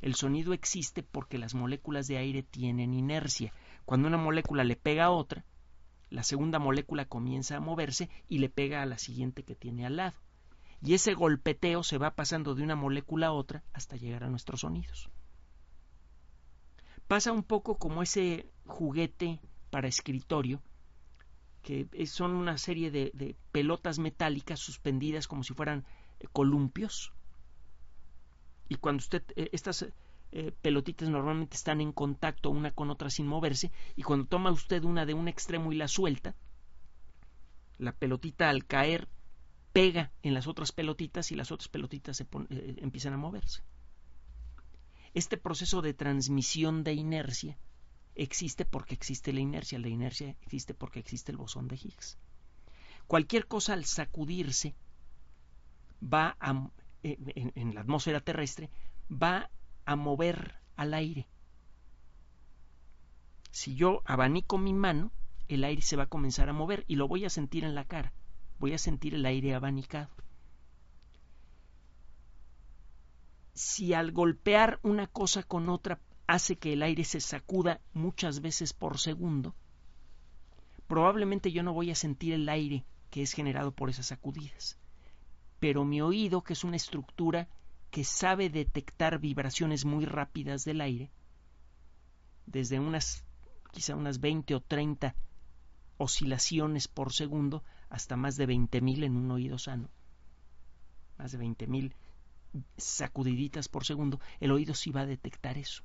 [0.00, 3.52] El sonido existe porque las moléculas de aire tienen inercia.
[3.84, 5.44] Cuando una molécula le pega a otra,
[6.08, 9.96] la segunda molécula comienza a moverse y le pega a la siguiente que tiene al
[9.96, 10.16] lado.
[10.82, 14.60] Y ese golpeteo se va pasando de una molécula a otra hasta llegar a nuestros
[14.60, 15.10] sonidos.
[17.06, 20.62] Pasa un poco como ese juguete para escritorio,
[21.62, 25.84] que son una serie de, pelotas metálicas suspendidas como si fueran
[26.32, 27.12] columpios,
[28.70, 29.84] y cuando usted, eh, estas
[30.32, 34.84] eh, pelotitas normalmente están en contacto una con otra sin moverse, y cuando toma usted
[34.84, 36.34] una de un extremo y la suelta,
[37.78, 39.08] La pelotita al caer
[39.72, 43.62] pega en las otras pelotitas y las otras pelotitas se eh, empiezan a moverse.
[45.14, 47.58] Este proceso de transmisión de inercia
[48.14, 52.18] existe porque existe la inercia, la inercia existe porque existe el bosón de Higgs.
[53.08, 54.76] Cualquier cosa al sacudirse
[56.00, 56.70] va a,
[57.02, 58.70] en, la atmósfera terrestre
[59.10, 59.50] va
[59.84, 61.26] a mover al aire.
[63.50, 65.10] Si yo abanico mi mano,
[65.48, 67.84] el aire se va a comenzar a mover y lo voy a sentir en la
[67.84, 68.12] cara.
[68.58, 70.10] Voy a sentir el aire abanicado.
[73.52, 78.72] Si al golpear una cosa con otra hace que el aire se sacuda muchas veces
[78.72, 79.54] por segundo,
[80.86, 84.79] probablemente yo no voy a sentir el aire que es generado por esas sacudidas.
[85.60, 87.48] Pero mi oído, que es una estructura
[87.90, 91.10] que sabe detectar vibraciones muy rápidas del aire,
[92.46, 93.24] desde unas
[93.70, 95.14] quizá unas 20 o 30
[95.98, 99.88] oscilaciones por segundo hasta más de 20.000 en un oído sano.
[101.18, 101.92] Más de 20.000
[102.76, 105.82] sacudiditas por segundo, el oído sí va a detectar eso.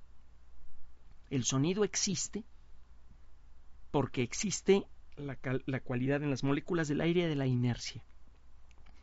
[1.29, 2.43] El sonido existe
[3.91, 8.03] porque existe la, la cualidad en las moléculas del aire de la inercia.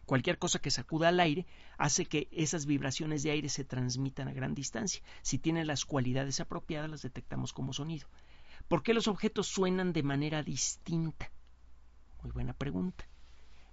[0.06, 1.46] Cualquier cosa que sacuda al aire
[1.78, 5.02] hace que esas vibraciones de aire se transmitan a gran distancia.
[5.22, 8.08] Si tienen las cualidades apropiadas, las detectamos como sonido.
[8.68, 11.30] ¿Por qué los objetos suenan de manera distinta?
[12.22, 13.06] Muy buena pregunta.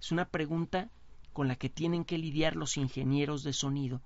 [0.00, 0.90] Es una pregunta
[1.32, 4.00] con la que tienen que lidiar los ingenieros de sonido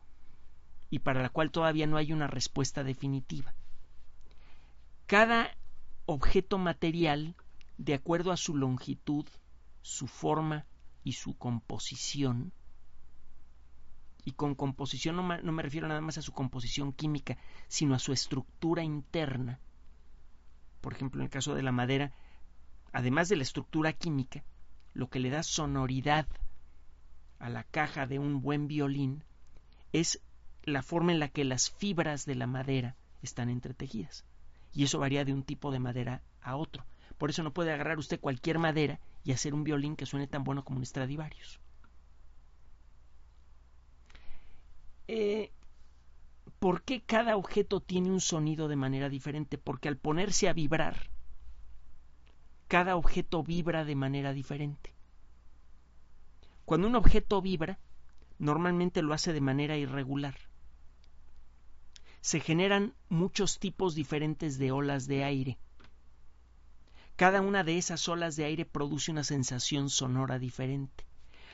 [0.90, 3.54] y para la cual todavía no hay una respuesta definitiva.
[5.06, 5.56] Cada
[6.06, 7.34] objeto material,
[7.78, 9.26] de acuerdo a su longitud,
[9.82, 10.66] su forma
[11.04, 12.52] y su composición,
[14.24, 17.36] y con composición no me, refiero nada más a su composición química,
[17.68, 19.60] sino a su estructura interna,
[20.80, 22.12] por ejemplo, en el caso de la madera,
[22.92, 24.42] además de la estructura química,
[24.94, 26.26] lo que le da sonoridad
[27.38, 29.22] a la caja de un buen violín
[29.92, 30.22] es
[30.62, 34.24] la forma en la que las fibras de la madera están entretejidas.
[34.72, 36.86] Y eso varía de un tipo de madera a otro.
[37.18, 40.44] Por eso no puede agarrar usted cualquier madera y hacer un violín que suene tan
[40.44, 41.58] bueno como un Stradivarius.
[45.08, 45.50] Eh,
[46.58, 49.58] ¿Por qué cada objeto tiene un sonido de manera diferente?
[49.58, 51.10] Porque al ponerse a vibrar,
[52.68, 54.94] cada objeto vibra de manera diferente.
[56.64, 57.78] Cuando un objeto vibra,
[58.38, 60.36] normalmente lo hace de manera irregular.
[62.20, 65.58] Se generan muchos tipos diferentes de olas de aire.
[67.16, 71.06] Cada una de esas olas de aire produce una sensación sonora diferente.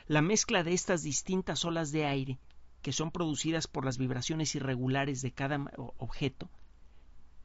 [0.06, 2.38] La mezcla de estas distintas olas de aire
[2.82, 6.48] que son producidas por las vibraciones irregulares de cada objeto,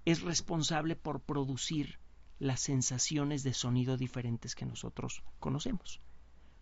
[0.06, 1.99] es responsable por producir
[2.39, 5.99] las sensaciones de sonido diferentes que nosotros conocemos.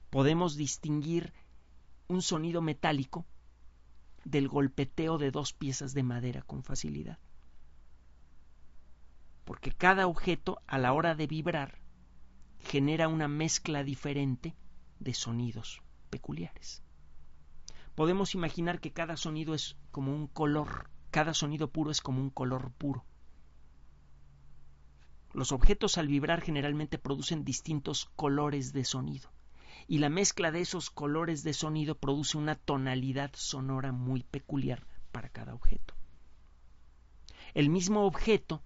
[0.10, 1.34] Podemos distinguir
[2.08, 3.26] un sonido metálico
[4.24, 7.20] del golpeteo de dos piezas de madera con facilidad.
[9.46, 11.80] Porque cada objeto a la hora de vibrar
[12.60, 14.56] genera una mezcla diferente
[15.00, 16.84] de sonidos peculiares
[17.96, 22.30] podemos imaginar que cada sonido es como un color, cada sonido puro es como un
[22.30, 23.06] color puro.
[25.34, 29.32] Los objetos al vibrar generalmente producen distintos colores de sonido
[29.88, 35.30] y la mezcla de esos colores de sonido produce una tonalidad sonora muy peculiar para
[35.30, 35.96] cada objeto.
[37.54, 38.64] El mismo objeto,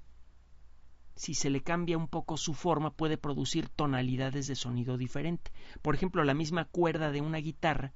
[1.17, 5.51] si se le cambia un poco su forma, puede producir tonalidades de sonido diferente.
[5.81, 7.91] Por ejemplo, la misma cuerda de una guitarra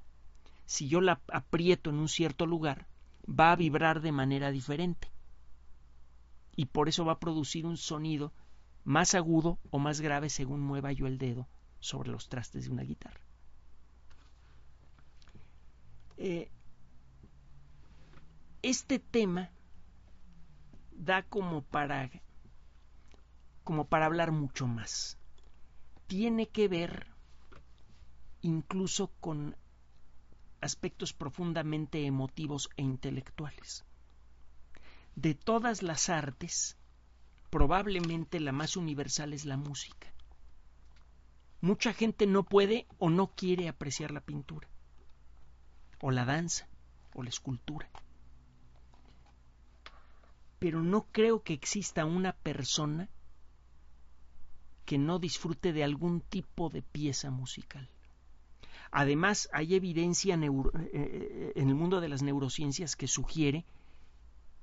[0.72, 2.86] si yo la aprieto en un cierto lugar,
[3.28, 5.10] va a vibrar de manera diferente.
[6.56, 8.32] Y por eso va a producir un sonido
[8.84, 11.46] más agudo o más grave según mueva yo el dedo
[11.78, 13.20] sobre los trastes de una guitarra.
[16.16, 16.50] Eh,
[18.62, 19.50] este tema
[20.92, 22.10] da como para
[23.72, 25.16] como para hablar mucho más.
[26.06, 27.06] Tiene que ver
[28.42, 29.56] incluso con
[30.60, 33.86] aspectos profundamente emotivos e intelectuales.
[35.16, 36.76] De todas las artes,
[37.48, 40.12] probablemente la más universal es la música.
[41.62, 44.68] Mucha gente no puede o no quiere apreciar la pintura,
[46.02, 46.68] o la danza,
[47.14, 47.88] o la escultura.
[50.58, 53.08] Pero no creo que exista una persona
[54.84, 57.88] que no disfrute de algún tipo de pieza musical.
[58.90, 60.50] Además, hay evidencia eh,
[60.92, 63.64] eh, en el mundo de las neurociencias que sugiere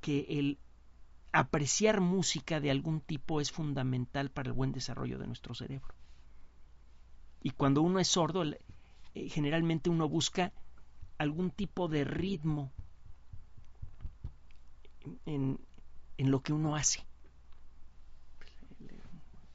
[0.01, 0.59] que el
[1.31, 5.93] apreciar música de algún tipo es fundamental para el buen desarrollo de nuestro cerebro.
[7.41, 8.59] Y cuando uno es sordo, eh,
[9.29, 10.51] generalmente uno busca
[11.17, 12.71] algún tipo de ritmo
[15.25, 15.59] en,
[16.17, 17.08] en lo que uno hace.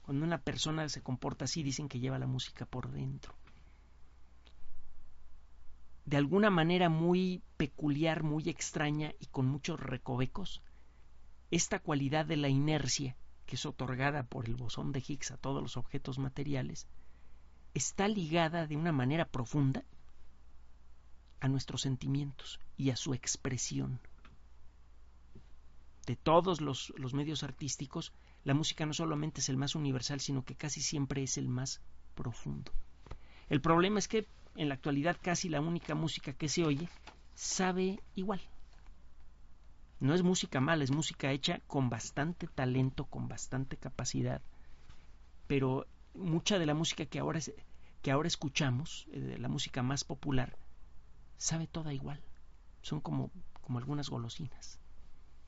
[0.04, 3.34] Cuando una persona se comporta así, dicen que lleva la música por dentro.
[6.04, 10.60] De alguna manera muy peculiar, muy extraña y con muchos recovecos,
[11.50, 15.62] esta cualidad de la inercia, que es otorgada por el bosón de Higgs a todos
[15.62, 16.86] los objetos materiales,
[17.72, 19.84] está ligada de una manera profunda
[21.40, 24.00] a nuestros sentimientos y a su expresión.
[26.06, 28.12] De todos los, los medios artísticos,
[28.44, 31.80] la música no solamente es el más universal, sino que casi siempre es el más
[32.14, 32.72] profundo.
[33.48, 36.88] El problema es que en la actualidad casi la única música que se oye
[37.34, 38.40] sabe igual.
[39.98, 44.42] No es música mala, es música hecha con bastante talento, con bastante capacidad,
[45.46, 47.40] pero mucha de la música que ahora,
[48.02, 50.58] que ahora escuchamos, eh, la música más popular,
[51.38, 52.22] sabe toda igual.
[52.82, 53.30] Son como,
[53.62, 54.78] como algunas golosinas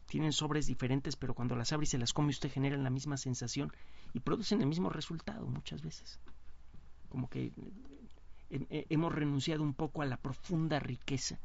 [0.06, 3.16] tienen sobres diferentes, pero cuando las abre y se las come usted generan la misma
[3.16, 3.72] sensación
[4.12, 6.20] y producen el mismo resultado muchas veces.
[7.08, 7.52] Como que
[8.50, 11.38] eh, eh, hemos renunciado un poco a la profunda riqueza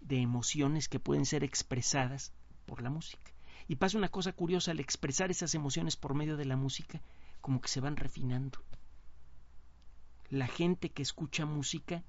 [0.00, 2.32] de emociones que pueden ser expresadas
[2.66, 3.30] por la música.
[3.68, 7.00] Y pasa una cosa curiosa, al expresar esas emociones por medio de la música,
[7.40, 8.58] como que se van refinando.
[10.30, 12.02] La gente que escucha música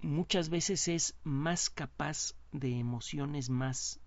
[0.00, 4.00] muchas veces es más capaz de emociones más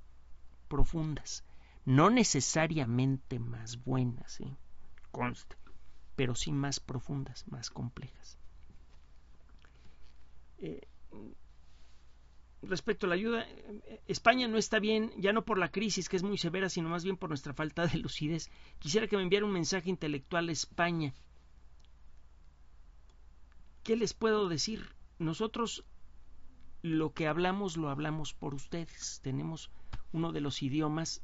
[0.70, 1.44] profundas,
[1.84, 4.56] no necesariamente más buenas, ¿eh?
[5.12, 5.58] conste,
[6.16, 8.38] pero sí más profundas, más complejas.
[10.60, 10.88] Eh,
[12.62, 13.48] respecto a la ayuda,
[14.08, 17.04] España no está bien, ya no por la crisis, que es muy severa, sino más
[17.04, 18.50] bien por nuestra falta de lucidez.
[18.80, 21.14] Quisiera que me enviara un mensaje intelectual a España.
[23.84, 24.94] ¿Qué les puedo decir?
[25.18, 25.86] Nosotros
[26.82, 29.20] lo que hablamos lo hablamos por ustedes.
[29.24, 29.72] Tenemos
[30.12, 31.22] uno de los idiomas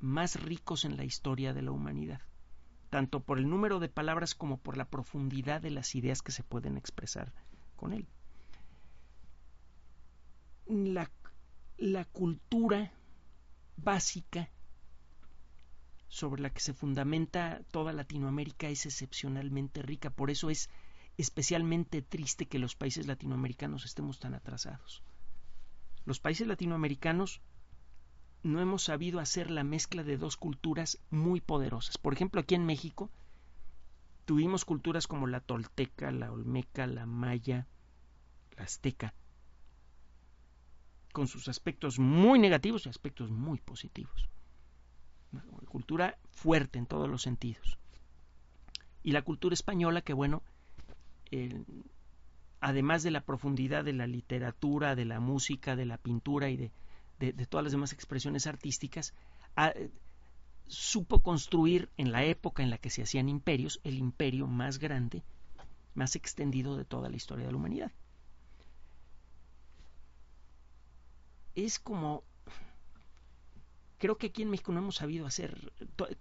[0.00, 2.20] más ricos en la historia de la humanidad,
[2.88, 6.42] tanto por el número de palabras como por la profundidad de las ideas que se
[6.42, 7.32] pueden expresar
[7.76, 8.08] con él.
[10.66, 11.10] La,
[11.76, 12.92] la cultura
[13.76, 14.48] básica
[16.08, 20.68] sobre la que se fundamenta toda Latinoamérica es excepcionalmente rica, por eso es
[21.16, 25.02] especialmente triste que los países latinoamericanos estemos tan atrasados.
[26.04, 27.40] Los países latinoamericanos
[28.42, 31.98] no hemos sabido hacer la mezcla de dos culturas muy poderosas.
[31.98, 33.10] Por ejemplo, aquí en México
[34.24, 37.66] tuvimos culturas como la tolteca, la olmeca, la maya,
[38.56, 39.14] la azteca,
[41.12, 44.28] con sus aspectos muy negativos y aspectos muy positivos.
[45.32, 47.78] Una cultura fuerte en todos los sentidos.
[49.02, 50.42] Y la cultura española, que bueno,
[52.60, 56.72] además de la profundidad de la literatura, de la música, de la pintura y de
[57.20, 59.14] de, todas las demás expresiones artísticas,
[60.66, 65.22] supo construir en la época en la que se hacían imperios el imperio más grande,
[65.94, 67.92] más extendido de toda la historia de la humanidad.
[71.54, 72.24] Es como
[73.98, 75.72] creo que aquí en México no hemos sabido hacer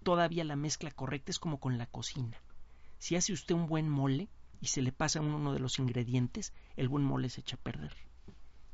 [0.03, 2.37] todavía la mezcla correcta, es como con la cocina.
[2.97, 4.27] Si hace usted un buen mole
[4.59, 7.95] y se le pasa uno de los ingredientes, el buen mole se echa a perder.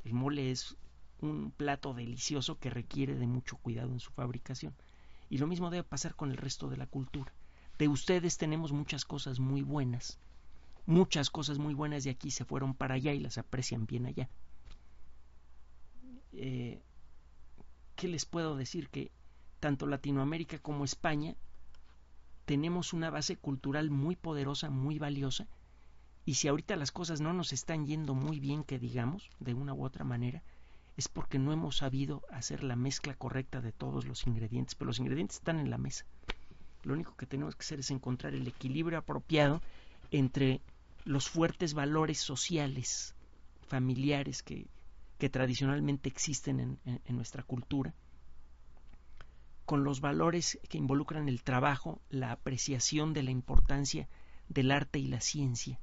[0.03, 0.76] El mole es
[1.22, 4.74] un plato delicioso que requiere de mucho cuidado en su fabricación.
[5.30, 7.34] Y lo mismo debe pasar con el resto de la cultura.
[7.78, 10.20] De ustedes tenemos muchas cosas muy buenas.
[10.86, 14.30] Muchas cosas muy buenas de aquí se fueron para allá y las aprecian bien allá.
[16.34, 16.82] Eh,
[17.95, 18.89] ¿Qué les puedo decir?
[18.89, 19.11] Que
[19.59, 21.36] tanto Latinoamérica como España
[22.45, 25.47] tenemos una base cultural muy poderosa, muy valiosa,
[26.26, 29.74] y si ahorita las cosas no nos están yendo muy bien, que digamos, de una
[29.74, 30.43] u otra manera,
[30.97, 34.99] es porque no hemos sabido hacer la mezcla correcta de todos los ingredientes, pero los
[34.99, 36.05] ingredientes están en la mesa.
[36.83, 39.61] Lo único que tenemos que hacer es encontrar el equilibrio apropiado
[40.11, 40.61] entre
[41.03, 43.15] los fuertes valores sociales,
[43.67, 44.67] familiares que,
[45.31, 47.95] tradicionalmente existen en, en nuestra cultura,
[49.65, 54.07] con los valores que involucran el trabajo, la apreciación de la importancia
[54.49, 55.79] del arte y la ciencia,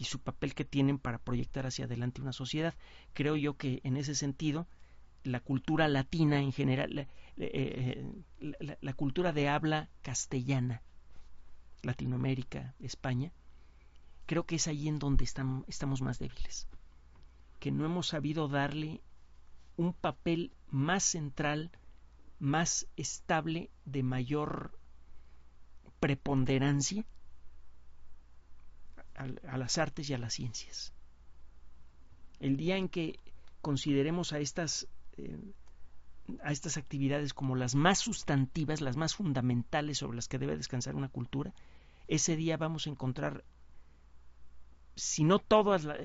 [0.00, 2.74] y su papel que tienen para proyectar hacia adelante una sociedad.
[3.12, 4.66] Creo yo que en ese sentido
[5.24, 7.02] la cultura latina en general, la,
[7.36, 8.02] eh,
[8.40, 10.82] eh, cultura de habla castellana,
[11.82, 13.30] Latinoamérica, España,
[14.24, 16.66] creo que es ahí en donde estamos, estamos más débiles,
[17.58, 19.02] que no hemos sabido darle
[19.76, 21.72] un papel más central,
[22.38, 24.78] más estable, de mayor
[26.00, 27.04] preponderancia
[29.20, 30.92] a, las artes y a las ciencias.
[32.38, 33.18] El día en que
[33.60, 35.38] consideremos a estas, eh,
[36.42, 40.94] a estas actividades como las más sustantivas, las más fundamentales sobre las que debe descansar
[40.94, 41.52] una cultura,
[42.08, 43.44] ese día vamos a encontrar,
[44.96, 45.96] si no toda la,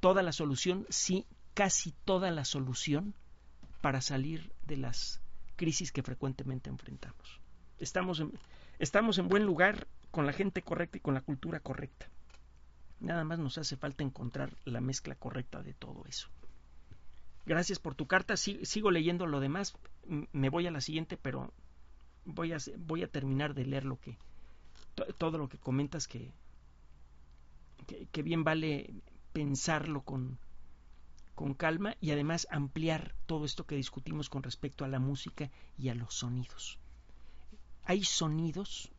[0.00, 3.14] toda la solución, sí casi toda la solución
[3.82, 5.20] para salir de las
[5.56, 7.40] crisis que frecuentemente enfrentamos.
[7.78, 8.22] Estamos
[8.78, 12.08] estamos en buen lugar con la gente correcta y con la cultura correcta.
[13.00, 16.28] Nada más nos hace falta encontrar la mezcla correcta de todo eso.
[17.46, 18.36] Gracias por tu carta.
[18.36, 19.74] sigo leyendo lo demás.
[20.32, 21.52] Me voy a la siguiente, pero
[22.24, 24.18] voy a, voy a terminar de leer lo que
[25.16, 26.32] todo lo que comentas que,
[28.12, 28.92] que, bien vale
[29.32, 30.38] pensarlo con,
[31.34, 35.88] con calma y además ampliar todo esto que discutimos con respecto a la música y
[35.88, 36.78] a los sonidos.
[37.84, 38.90] Hay sonidos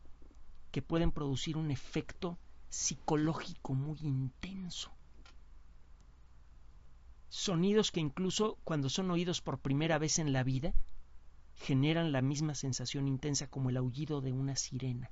[0.71, 2.37] que pueden producir un efecto
[2.71, 4.91] psicológico muy intenso.
[7.27, 10.73] Sonidos que incluso cuando son oídos por primera vez en la vida
[11.55, 15.11] generan la misma sensación intensa como el aullido de una sirena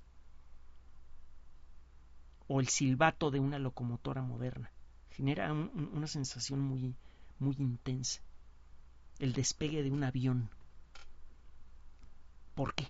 [2.48, 4.72] o el silbato de una locomotora moderna.
[5.12, 6.96] Genera una sensación muy,
[7.40, 8.22] muy intensa.
[9.20, 10.50] El despegue de un avión.
[12.56, 12.90] ¿Por qué?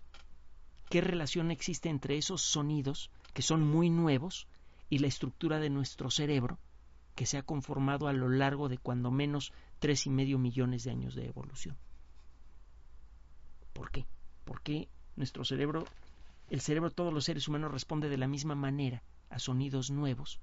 [0.89, 4.47] ¿Qué relación existe entre esos sonidos que son muy nuevos
[4.90, 6.60] y la estructura de nuestro cerebro
[7.16, 10.92] que se ha conformado a lo largo de cuando menos tres y medio millones de
[10.92, 11.78] años de evolución.
[13.74, 14.06] ¿Por qué?
[14.46, 15.86] Porque nuestro cerebro,
[16.50, 20.40] el cerebro de todos los seres humanos responde de la misma manera a sonidos nuevos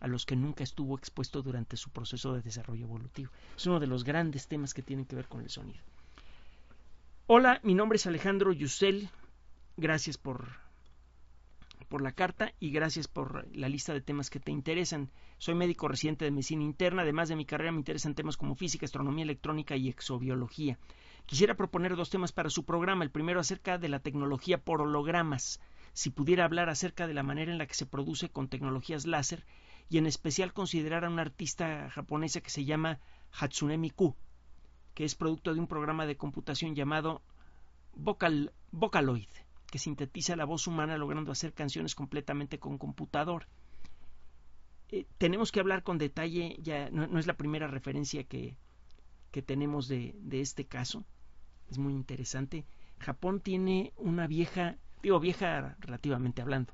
[0.00, 3.30] a los que nunca estuvo expuesto durante su proceso de desarrollo evolutivo.
[3.56, 5.80] Es uno de los grandes temas que tienen que ver con el sonido.
[7.26, 9.08] Hola, mi nombre es Alejandro Yusel.
[9.76, 10.48] Gracias por
[11.86, 15.10] por la carta y gracias por la lista de temas que te interesan.
[15.38, 18.86] Soy médico residente de medicina interna, además de mi carrera me interesan temas como física,
[18.86, 20.78] astronomía electrónica y exobiología.
[21.26, 23.04] Quisiera proponer dos temas para su programa.
[23.04, 25.60] El primero acerca de la tecnología por hologramas.
[25.92, 29.44] Si pudiera hablar acerca de la manera en la que se produce con tecnologías láser
[29.88, 33.00] y en especial considerar a una artista japonesa que se llama
[33.32, 34.14] Hatsune Miku,
[34.94, 37.22] que es producto de un programa de computación llamado
[37.94, 39.45] Vocal, Vocaloid
[39.76, 43.46] que sintetiza la voz humana logrando hacer canciones completamente con computador.
[44.88, 48.56] Eh, tenemos que hablar con detalle, ya no, es la primera referencia que,
[49.32, 51.04] que tenemos de, de, este caso,
[51.68, 52.64] es muy interesante.
[52.98, 56.72] Japón tiene una vieja, digo vieja relativamente hablando,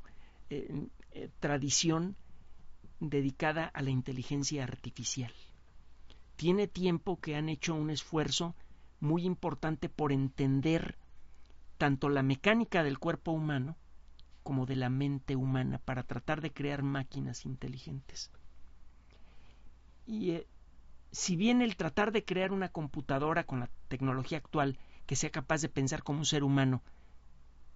[0.49, 2.15] eh, eh, tradición
[3.01, 5.33] dedicada a la inteligencia artificial.
[6.37, 8.55] Tiene tiempo que han hecho un esfuerzo
[9.01, 11.02] muy importante por entender
[11.83, 13.77] tanto la mecánica del cuerpo humano
[14.45, 18.31] como de la mente humana para tratar de crear máquinas inteligentes.
[20.07, 20.47] Y eh,
[21.11, 25.61] si bien el tratar de crear una computadora con la tecnología actual que sea capaz
[25.61, 26.85] de pensar como un ser humano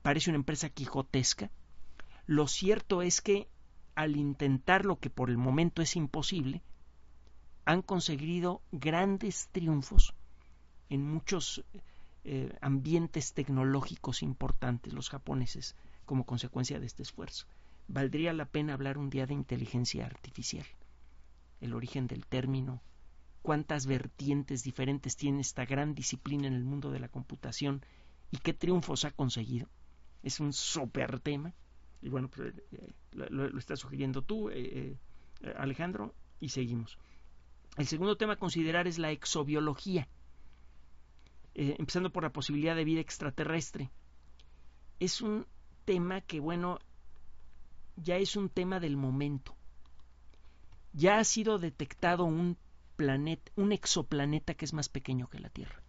[0.02, 1.50] parece una empresa quijotesca,
[2.26, 3.48] lo cierto es que
[3.96, 6.62] al intentar lo que por el momento es imposible,
[7.64, 10.14] han conseguido grandes triunfos
[10.90, 11.64] en muchos
[12.28, 17.46] eh, ambientes tecnológicos importantes los japoneses como consecuencia de este esfuerzo.
[17.86, 20.66] Valdría la pena hablar un día de inteligencia artificial,
[21.60, 22.82] el origen del término,
[23.42, 27.86] cuántas vertientes diferentes tiene esta gran disciplina en el mundo de la computación
[28.32, 29.68] y qué triunfos ha conseguido.
[30.24, 31.54] Es un super tema.
[32.02, 34.98] Y bueno, pues, eh, lo, lo, estás sugiriendo tú, eh,
[35.56, 36.98] Alejandro, y seguimos.
[37.76, 40.08] El segundo tema a considerar es la exobiología.
[41.59, 43.90] Eh, empezando por la posibilidad de vida extraterrestre.
[45.00, 45.46] Es un
[45.86, 46.78] tema que, bueno,
[47.96, 49.57] ya es un tema del momento.
[50.92, 52.59] Ya ha sido detectado un
[52.96, 55.82] planeta, un exoplaneta que es más pequeño que la Tierra.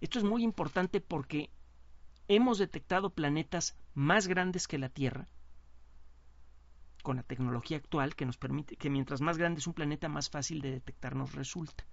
[0.00, 1.50] Esto es muy importante porque
[2.28, 5.28] hemos detectado planetas más grandes que la Tierra
[7.02, 10.30] con la tecnología actual que nos permite que mientras más grande es un planeta más
[10.30, 11.84] fácil de detectar nos resulta.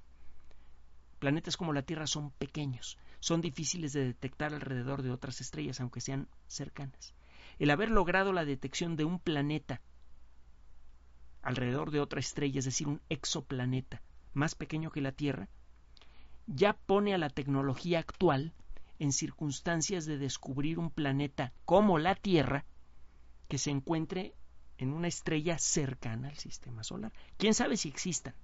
[1.24, 6.02] Planetas como la Tierra son pequeños, son difíciles de detectar alrededor de otras estrellas, aunque
[6.02, 7.14] sean cercanas.
[7.60, 9.80] El haber logrado la detección de un planeta
[11.42, 14.02] alrededor de otra estrella, es decir, un exoplaneta
[14.34, 15.48] más pequeño que la Tierra,
[16.46, 18.52] ya pone a la tecnología actual
[19.00, 22.66] en circunstancias de descubrir un planeta como la Tierra
[23.48, 24.36] que se encuentre
[24.78, 27.14] en una estrella cercana al sistema solar.
[27.38, 28.36] ¿Quién sabe si existan?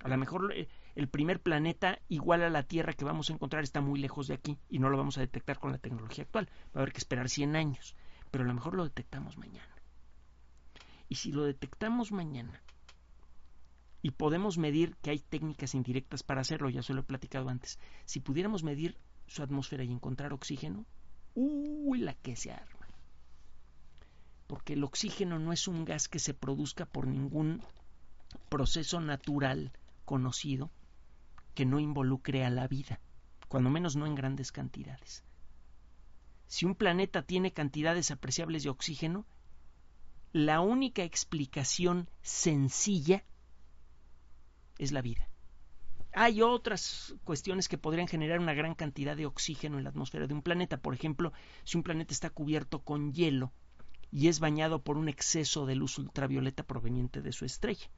[0.00, 3.62] A lo mejor eh, el primer planeta igual a la Tierra que vamos a encontrar
[3.62, 6.48] está muy lejos de aquí y no lo vamos a detectar con la tecnología actual.
[6.74, 7.94] Va a haber que esperar 100 años,
[8.30, 9.76] pero a lo mejor lo detectamos mañana.
[11.10, 12.62] Y si lo detectamos mañana
[14.00, 17.78] y podemos medir que hay técnicas indirectas para hacerlo, ya se lo he platicado antes,
[18.06, 20.86] si pudiéramos medir su atmósfera y encontrar oxígeno,
[21.34, 22.88] uy, la que se arma.
[24.46, 27.60] Porque el oxígeno no es un gas que se produzca por ningún
[28.48, 29.72] proceso natural
[30.06, 30.70] conocido
[31.56, 33.00] que no involucre a la vida,
[33.48, 35.24] cuando menos no en grandes cantidades.
[36.46, 39.26] Si un planeta tiene cantidades apreciables de oxígeno,
[40.32, 43.24] la única explicación sencilla
[44.78, 45.28] es la vida.
[46.12, 50.34] Hay otras cuestiones que podrían generar una gran cantidad de oxígeno en la atmósfera de
[50.34, 50.76] un planeta.
[50.76, 51.32] Por ejemplo,
[51.64, 53.52] si un planeta está cubierto con hielo
[54.12, 57.90] y es bañado por un exceso de luz ultravioleta proveniente de su estrella.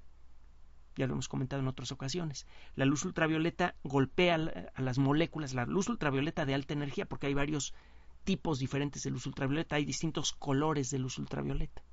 [0.99, 2.45] Ya lo hemos comentado en otras ocasiones.
[2.75, 4.35] La luz ultravioleta golpea
[4.75, 7.73] a las moléculas, la luz ultravioleta de alta energía, porque hay varios
[8.25, 11.85] tipos diferentes de luz ultravioleta, hay distintos colores de luz ultravioleta.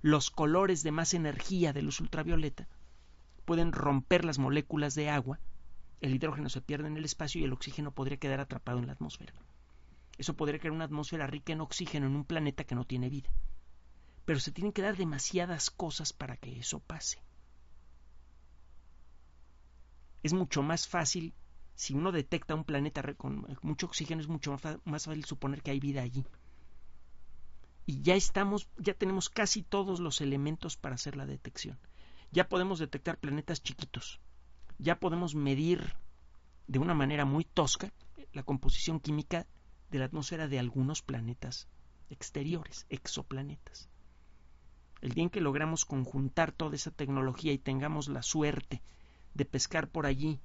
[0.00, 2.66] Los colores de más energía de luz ultravioleta
[3.44, 5.38] pueden romper las moléculas de agua,
[6.00, 8.94] el hidrógeno se pierde en el espacio y el oxígeno podría quedar atrapado en la
[8.94, 9.34] atmósfera.
[10.16, 13.30] Eso podría crear una atmósfera rica en oxígeno en un planeta que no tiene vida.
[14.24, 17.18] Pero se tienen que dar demasiadas cosas para que eso pase.
[20.26, 21.34] Es mucho más fácil,
[21.74, 25.80] si uno detecta un planeta con mucho oxígeno, es mucho más fácil suponer que hay
[25.80, 26.24] vida allí.
[27.86, 31.78] Y ya estamos, ya tenemos casi todos los elementos para hacer la detección
[32.30, 34.20] ya podemos detectar planetas chiquitos,
[34.78, 35.94] ya podemos medir
[36.66, 37.92] de una manera muy tosca
[38.32, 39.46] la composición química
[39.90, 41.68] de la atmósfera de algunos planetas
[42.10, 43.88] exteriores, exoplanetas.
[45.00, 48.82] El día en que logramos conjuntar toda esa tecnología y tengamos la suerte
[49.36, 50.40] de pescar por allí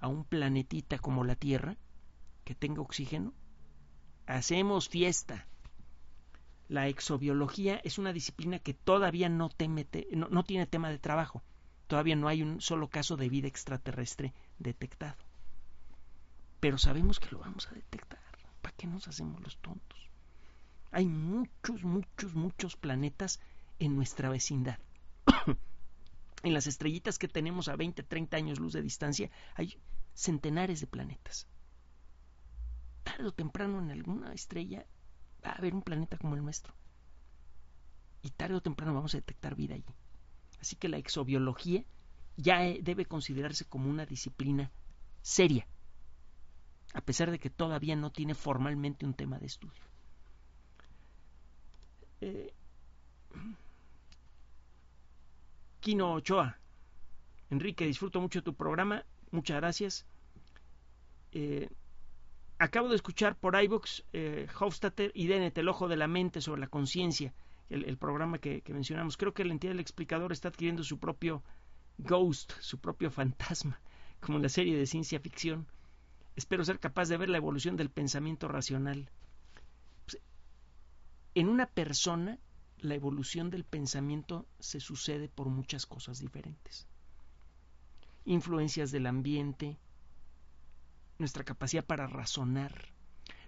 [0.00, 1.76] a un planetita como la Tierra,
[2.44, 3.32] que tenga oxígeno,
[4.26, 5.46] hacemos fiesta
[6.72, 9.50] la exobiología es una disciplina que todavía no,
[10.10, 11.42] no, tiene tema de trabajo.
[11.86, 15.22] Todavía no hay un solo caso de vida extraterrestre detectado.
[16.60, 18.20] Pero sabemos que lo vamos a detectar.
[18.62, 20.08] ¿Para qué nos hacemos los tontos?
[20.92, 23.38] Hay muchos, muchos, muchos planetas
[23.78, 24.78] en nuestra vecindad.
[26.42, 29.78] en las estrellitas que tenemos a 20, 30 años luz de distancia, hay
[30.14, 31.46] centenares de planetas.
[33.04, 34.86] Tarde o temprano en alguna estrella
[35.44, 36.74] va a haber un planeta como el nuestro.
[38.22, 39.94] Y tarde o temprano vamos a detectar vida allí.
[40.60, 41.84] Así que la exobiología
[42.36, 44.70] ya eh, debe considerarse como una disciplina
[45.20, 45.66] seria,
[46.94, 49.82] a pesar de que todavía no tiene formalmente un tema de estudio.
[52.20, 52.52] Eh,
[55.82, 56.58] Kino Ochoa,
[57.50, 60.06] Enrique, disfruto mucho tu programa, muchas gracias.
[61.32, 61.68] Eh,
[62.62, 66.60] Acabo de escuchar por iVoox eh, Hofstadter y Dennett, El Ojo de la Mente sobre
[66.60, 67.34] la conciencia,
[67.68, 69.16] el, programa que, mencionamos.
[69.16, 71.42] Creo que la entidad del explicador está adquiriendo su propio
[71.98, 73.80] ghost, su propio fantasma,
[74.20, 75.66] como en la serie de ciencia ficción.
[76.36, 79.10] Espero ser capaz de ver la evolución del pensamiento racional.
[80.06, 80.22] Pues,
[81.34, 82.38] en una persona,
[82.82, 86.88] la evolución del pensamiento se sucede por muchas cosas diferentes.
[88.24, 89.78] Influencias del ambiente,
[91.18, 92.92] nuestra capacidad para razonar,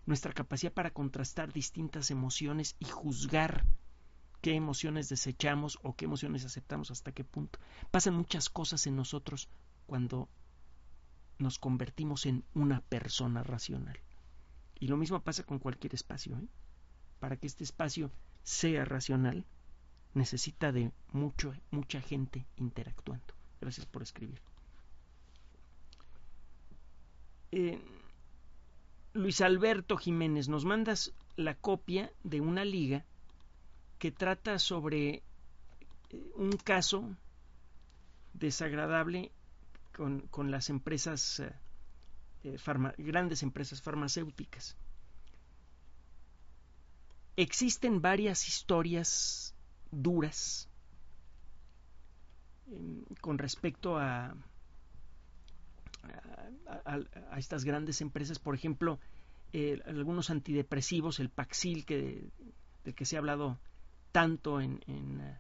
[0.07, 3.65] nuestra capacidad para contrastar distintas emociones y juzgar
[4.41, 7.59] qué emociones desechamos o qué emociones aceptamos hasta qué punto.
[7.91, 9.49] Pasan muchas cosas en nosotros
[9.87, 10.29] cuando
[11.39, 13.99] nos convertimos en una persona racional.
[14.79, 16.37] Y lo mismo pasa con cualquier espacio.
[16.37, 16.47] ¿eh?
[17.19, 18.13] Para que este espacio
[18.45, 19.45] sea racional,
[20.13, 23.35] necesita de mucho, mucha gente interactuando.
[23.61, 24.41] Gracias por escribir.
[27.51, 27.81] Eh,
[29.15, 33.05] Luis Alberto Jiménez, nos mandas la copia de una liga
[33.99, 35.23] que trata sobre eh,
[36.35, 37.17] un caso
[38.35, 39.33] desagradable
[39.97, 41.41] con, las empresas,
[42.43, 42.59] eh,
[42.99, 44.77] grandes empresas farmacéuticas.
[47.37, 49.55] Existen varias historias
[49.91, 50.69] duras
[53.21, 54.35] con respecto a
[56.67, 58.99] a, estas grandes empresas, por ejemplo,
[59.87, 62.29] algunos antidepresivos, el Paxil, que,
[62.85, 63.59] del que se ha hablado
[64.13, 65.39] tanto en, en,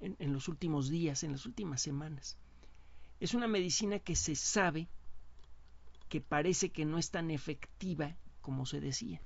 [0.00, 2.36] en, los últimos días, en las últimas semanas.
[3.20, 4.88] Es una medicina que se sabe
[6.08, 9.20] que parece que no es tan efectiva como se decía.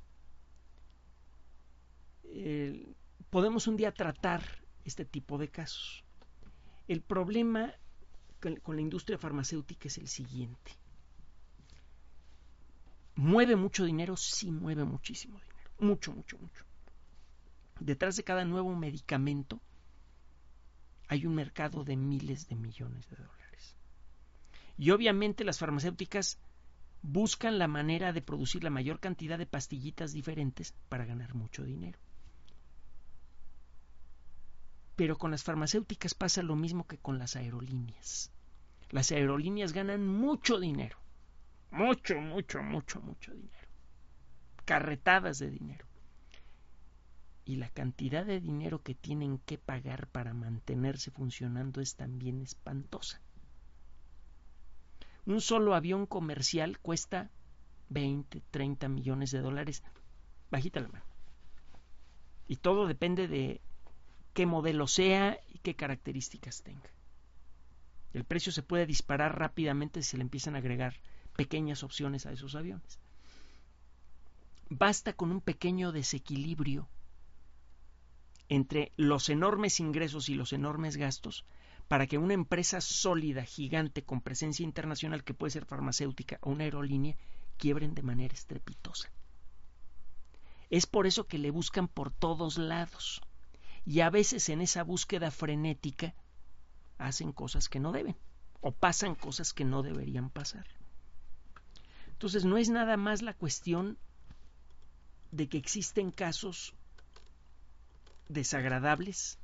[3.30, 4.42] podemos un día tratar
[4.84, 6.04] este tipo de casos.
[6.86, 7.74] El problema
[8.62, 10.72] con la industria farmacéutica es el siguiente.
[13.16, 14.16] ¿Mueve mucho dinero?
[14.16, 15.56] Sí, mueve muchísimo dinero.
[15.78, 16.64] Mucho, mucho, mucho.
[17.80, 19.60] detrás de cada nuevo medicamento
[21.08, 23.76] hay un mercado de miles de millones de dólares.
[24.78, 26.38] Y obviamente las farmacéuticas
[27.02, 31.98] buscan la manera de producir la mayor cantidad de pastillitas diferentes para ganar mucho dinero.
[34.96, 38.32] Pero con las farmacéuticas pasa lo mismo que con las aerolíneas.
[38.90, 40.96] Las aerolíneas ganan mucho dinero.
[41.70, 43.68] Mucho, mucho, mucho, mucho dinero.
[44.64, 45.86] Carretadas de dinero.
[47.44, 53.20] Y la cantidad de dinero que tienen que pagar para mantenerse funcionando es también espantosa.
[55.26, 57.30] Un solo avión comercial cuesta
[57.88, 59.82] 20, 30 millones de dólares.
[60.50, 61.04] Bajita la mano.
[62.48, 63.60] Y todo depende de
[64.34, 66.90] qué modelo sea y qué características tenga.
[68.12, 70.94] El precio se puede disparar rápidamente si se le empiezan a agregar
[71.36, 72.98] pequeñas opciones a esos aviones.
[74.70, 76.88] Basta con un pequeño desequilibrio
[78.48, 81.44] entre los enormes ingresos y los enormes gastos
[81.88, 86.64] para que una empresa sólida, gigante, con presencia internacional, que puede ser farmacéutica o una
[86.64, 87.16] aerolínea,
[87.56, 89.10] quiebren de manera estrepitosa.
[90.68, 93.22] Es por eso que le buscan por todos lados
[93.84, 96.14] y a veces en esa búsqueda frenética
[96.98, 98.16] hacen cosas que no deben
[98.60, 100.66] o pasan cosas que no deberían pasar.
[102.08, 103.96] Entonces no es nada más la cuestión
[105.30, 106.74] de que existen casos
[108.28, 109.38] desagradables,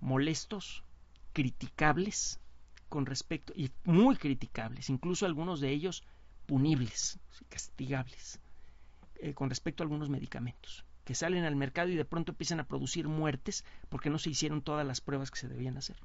[0.00, 0.84] molestos,
[1.32, 2.40] criticables
[2.88, 6.02] con respecto y muy criticables, incluso algunos de ellos
[6.46, 7.18] punibles,
[7.48, 8.40] castigables,
[9.16, 12.68] eh, con respecto a algunos medicamentos que salen al mercado y de pronto empiezan a
[12.68, 15.96] producir muertes porque no se hicieron todas las pruebas que se debían hacer.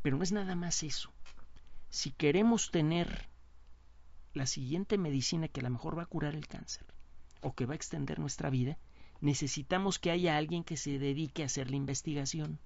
[0.00, 1.12] Pero no es nada más eso.
[1.90, 3.28] Si queremos tener
[4.32, 6.86] la siguiente medicina que a lo mejor va a curar el cáncer
[7.42, 8.78] o que va a extender nuestra vida,
[9.20, 12.58] necesitamos que haya alguien que se dedique a hacer la investigación.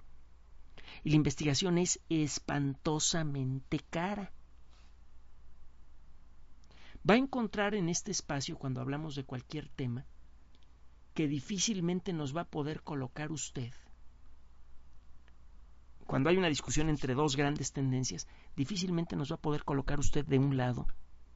[1.05, 4.33] Y la investigación es espantosamente cara.
[7.09, 10.05] Va a encontrar en este espacio, cuando hablamos de cualquier tema,
[11.15, 13.73] que difícilmente nos va a poder colocar usted.
[16.07, 20.27] Cuando hay una discusión entre dos grandes tendencias, difícilmente nos va a poder colocar usted
[20.27, 20.87] de un lado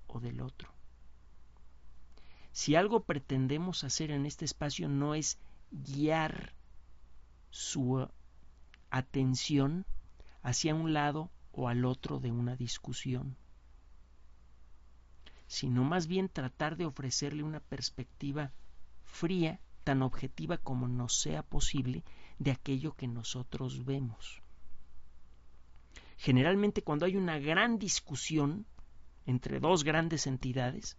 [0.07, 0.75] o del otro.
[2.51, 5.39] Si algo pretendemos hacer en este espacio no es
[5.71, 6.55] guiar
[7.51, 8.09] su
[8.97, 9.85] atención
[10.43, 13.37] hacia un lado o al otro de una discusión,
[15.49, 18.53] sino más bien tratar de ofrecerle una perspectiva
[19.03, 22.05] fría, tan objetiva como nos sea posible,
[22.39, 24.43] de aquello que nosotros vemos.
[26.17, 28.65] Generalmente cuando hay una gran discusión
[29.27, 30.97] entre dos grandes entidades,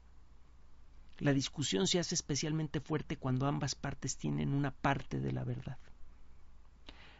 [1.19, 5.77] la discusión se hace especialmente fuerte cuando ambas partes tienen una parte de la verdad.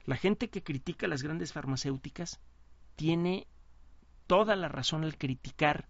[0.06, 2.40] La gente que critica las grandes farmacéuticas
[2.96, 3.48] tiene
[4.28, 5.88] toda la razón al criticar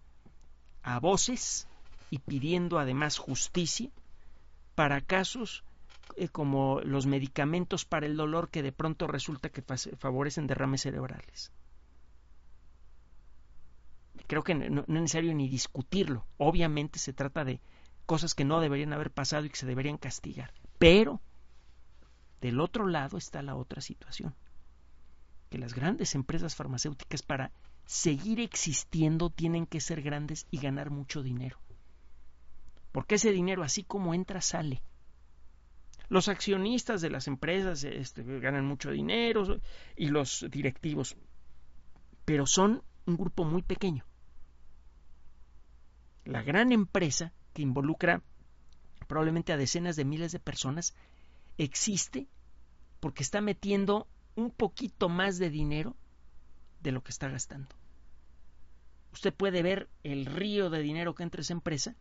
[0.82, 1.68] a voces
[2.10, 3.90] y pidiendo además justicia
[4.74, 5.64] para casos
[6.16, 9.62] eh, como los medicamentos para el dolor que de pronto resulta que
[9.98, 11.52] favorecen derrames cerebrales.
[14.26, 16.24] Creo que no, es necesario ni discutirlo.
[16.38, 17.60] Obviamente se trata de
[18.06, 20.52] cosas que no deberían haber pasado y que se deberían castigar.
[20.78, 21.20] Pero
[22.40, 24.34] del otro lado está la otra situación.
[25.50, 27.52] Que las grandes empresas farmacéuticas para
[27.84, 31.58] seguir existiendo tienen que ser grandes y ganar mucho dinero
[32.96, 34.80] porque ese dinero así como entra sale.
[36.08, 39.60] Los accionistas de las empresas este, ganan mucho dinero
[39.94, 41.14] y los directivos,
[42.24, 44.06] pero son un grupo muy pequeño.
[46.24, 48.22] La gran empresa que involucra
[49.06, 50.94] probablemente a decenas de miles de personas
[51.58, 52.26] existe
[53.00, 55.96] porque está metiendo un poquito más de dinero
[56.82, 57.68] de lo que está gastando.
[59.12, 61.96] Usted puede ver el río de dinero que entra esa empresa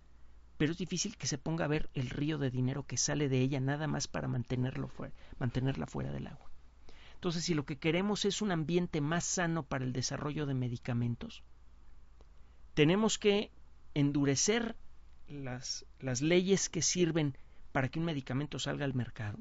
[0.58, 3.40] pero es difícil que se ponga a ver el río de dinero que sale de
[3.40, 6.50] ella nada más para mantenerlo fuera, mantenerla fuera del agua.
[7.16, 11.44] Entonces, si lo que queremos es un ambiente más sano para el desarrollo de medicamentos,
[12.74, 13.52] tenemos que
[13.94, 14.76] endurecer
[15.28, 17.38] las, las leyes que sirven
[17.76, 19.38] para que un medicamento salga al mercado,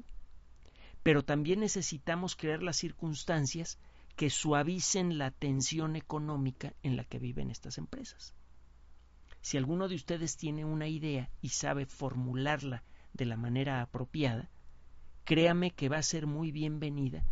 [1.03, 3.79] pero también necesitamos crear las circunstancias
[4.17, 8.33] que suavicen la tensión económica en la que viven estas empresas.
[9.39, 12.83] Si alguno de ustedes tiene una idea y sabe formularla
[13.13, 14.49] de la manera apropiada,
[15.23, 17.23] créame que va a ser muy bienvenida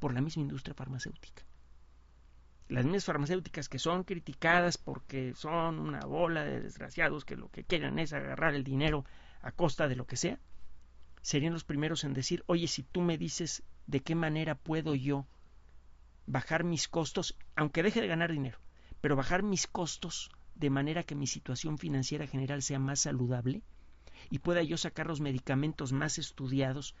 [0.00, 1.44] por la misma industria farmacéutica.
[2.66, 7.62] Las mismas farmacéuticas que son criticadas porque son una bola de desgraciados que lo que
[7.62, 9.04] quieren es agarrar el dinero
[9.42, 10.38] a costa de lo que sea,
[11.22, 15.26] serían los primeros en decir, oye, si tú me dices de qué manera puedo yo
[16.26, 18.58] bajar mis costos, aunque deje de ganar dinero,
[19.00, 23.62] pero bajar mis costos de manera que mi situación financiera general sea más saludable
[24.28, 26.94] y pueda yo sacar los medicamentos más estudiados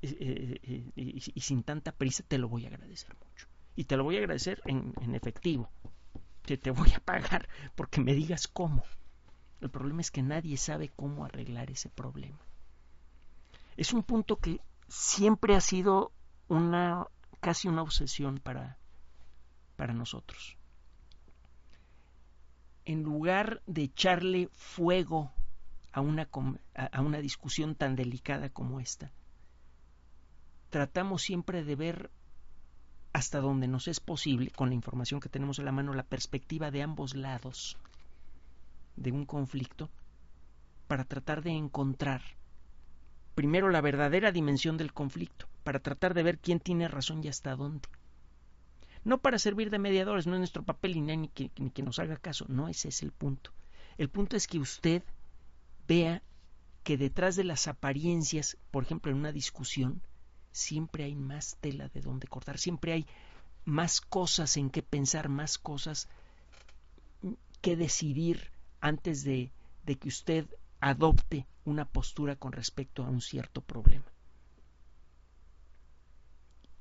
[0.00, 3.48] eh, eh, eh, y, sin tanta prisa, te lo voy a agradecer mucho.
[3.74, 5.70] Y te lo voy a agradecer en, en efectivo.
[6.42, 8.84] Que te voy a pagar porque me digas cómo.
[9.60, 12.38] El problema es que nadie sabe cómo arreglar ese problema.
[13.76, 16.12] Es un punto que siempre ha sido
[16.48, 17.06] una
[17.40, 18.78] casi una obsesión para,
[19.76, 20.56] para nosotros.
[22.84, 25.30] En lugar de echarle fuego
[25.92, 26.28] a una,
[26.74, 29.12] a una discusión tan delicada como esta,
[30.70, 32.10] tratamos siempre de ver
[33.12, 36.70] hasta donde nos es posible, con la información que tenemos en la mano, la perspectiva
[36.70, 37.78] de ambos lados
[38.98, 39.90] de un conflicto,
[40.86, 42.22] para tratar de encontrar
[43.34, 47.54] primero la verdadera dimensión del conflicto, para tratar de ver quién tiene razón y hasta
[47.54, 47.88] dónde.
[49.04, 52.00] No para servir de mediadores, no es nuestro papel ni, ni, que, ni que nos
[52.00, 53.52] haga caso, no ese es el punto.
[53.96, 55.02] El punto es que usted
[55.86, 56.22] vea
[56.82, 60.02] que detrás de las apariencias, por ejemplo, en una discusión,
[60.50, 63.06] siempre hay más tela de donde cortar, siempre hay
[63.64, 66.08] más cosas en que pensar, más cosas
[67.60, 69.50] que decidir antes de,
[69.84, 70.46] que usted
[70.80, 74.04] adopte una postura con respecto a un cierto problema.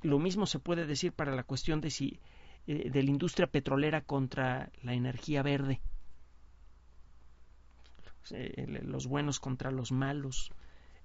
[0.02, 2.20] Lo mismo se puede decir para la cuestión de si
[2.68, 5.82] eh, de la industria petrolera contra la energía verde.
[8.32, 10.52] Eh, los buenos contra los malos,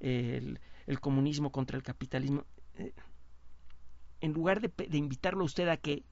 [0.00, 2.44] el, el, comunismo contra el capitalismo.
[2.74, 2.92] Eh,
[4.20, 6.04] en lugar de, de invitarlo a usted a que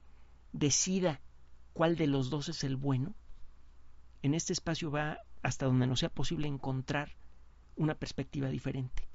[0.53, 1.21] decida
[1.73, 3.13] cuál de los dos es el bueno,
[4.21, 7.15] en este espacio va hasta donde no sea posible encontrar
[7.75, 9.07] una perspectiva diferente.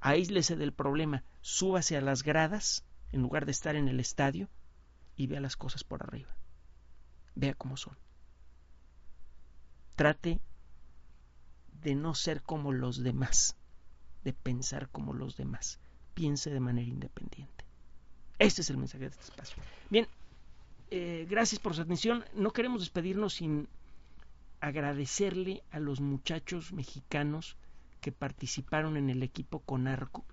[0.00, 4.48] Aíslese del problema, súbase a las gradas en lugar de estar en el estadio
[5.16, 6.34] y vea las cosas por arriba.
[7.34, 7.96] Vea cómo son.
[9.96, 10.40] Trate
[11.82, 13.56] de no ser como los demás,
[14.24, 15.80] de pensar como los demás.
[16.14, 17.64] Piense de manera independiente.
[18.38, 19.62] Este es el mensaje de este espacio.
[19.90, 20.06] Bien,
[20.90, 22.24] eh, gracias por su atención.
[22.34, 23.68] No queremos despedirnos sin
[24.60, 27.56] agradecerle a los muchachos mexicanos
[28.00, 30.24] que participaron en el equipo con arco,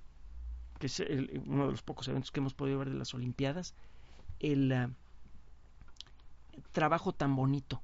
[0.79, 0.99] que es
[1.45, 3.73] uno de los pocos eventos que hemos podido ver de las Olimpiadas,
[4.39, 7.81] el uh, trabajo tan bonito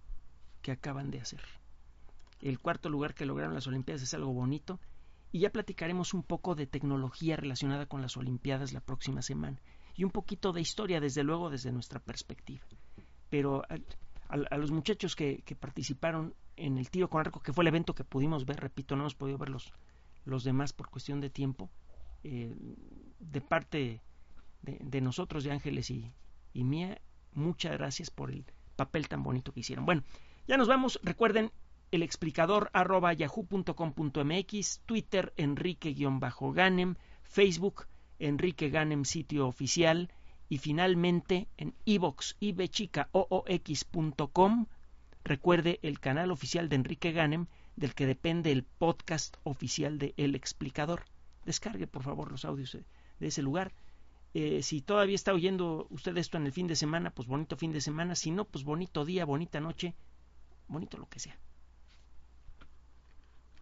[0.62, 1.42] que acaban de hacer.
[2.42, 4.80] El cuarto lugar que lograron las Olimpiadas es algo bonito
[5.32, 9.60] y ya platicaremos un poco de tecnología relacionada con las Olimpiadas la próxima semana
[9.96, 12.64] y un poquito de historia, desde luego, desde nuestra perspectiva.
[13.30, 13.64] Pero
[14.32, 18.04] a, los muchachos que, participaron en el tiro con arco, que fue el evento que
[18.04, 19.74] pudimos ver, repito, no hemos podido ver los,
[20.26, 21.70] los demás por cuestión de tiempo,
[22.24, 22.56] eh,
[23.20, 24.02] de parte
[24.62, 26.12] de, nosotros, de Ángeles y,
[26.54, 27.02] y mía,
[27.34, 29.86] muchas gracias por el papel tan bonito que hicieron.
[29.86, 30.04] Bueno,
[30.48, 31.00] ya nos vamos.
[31.04, 31.52] Recuerden
[31.92, 37.86] el explicador arroba yahoo.com.mx, Twitter Enrique-Ganem, Facebook
[38.20, 40.10] Enrique Ganem sitio oficial,
[40.52, 44.66] y finalmente en ivox ibchicaoox.com
[45.24, 47.46] recuerde el canal oficial de Enrique Ganem
[47.78, 51.06] del que depende el podcast oficial de El Explicador.
[51.46, 53.72] Descargue por favor los audios de ese lugar.
[54.34, 57.72] Eh, si todavía está oyendo usted esto en el fin de semana, pues bonito fin
[57.72, 58.16] de semana.
[58.16, 59.96] Si no, pues bonito día, bonita noche,
[60.68, 61.40] bonito lo que sea.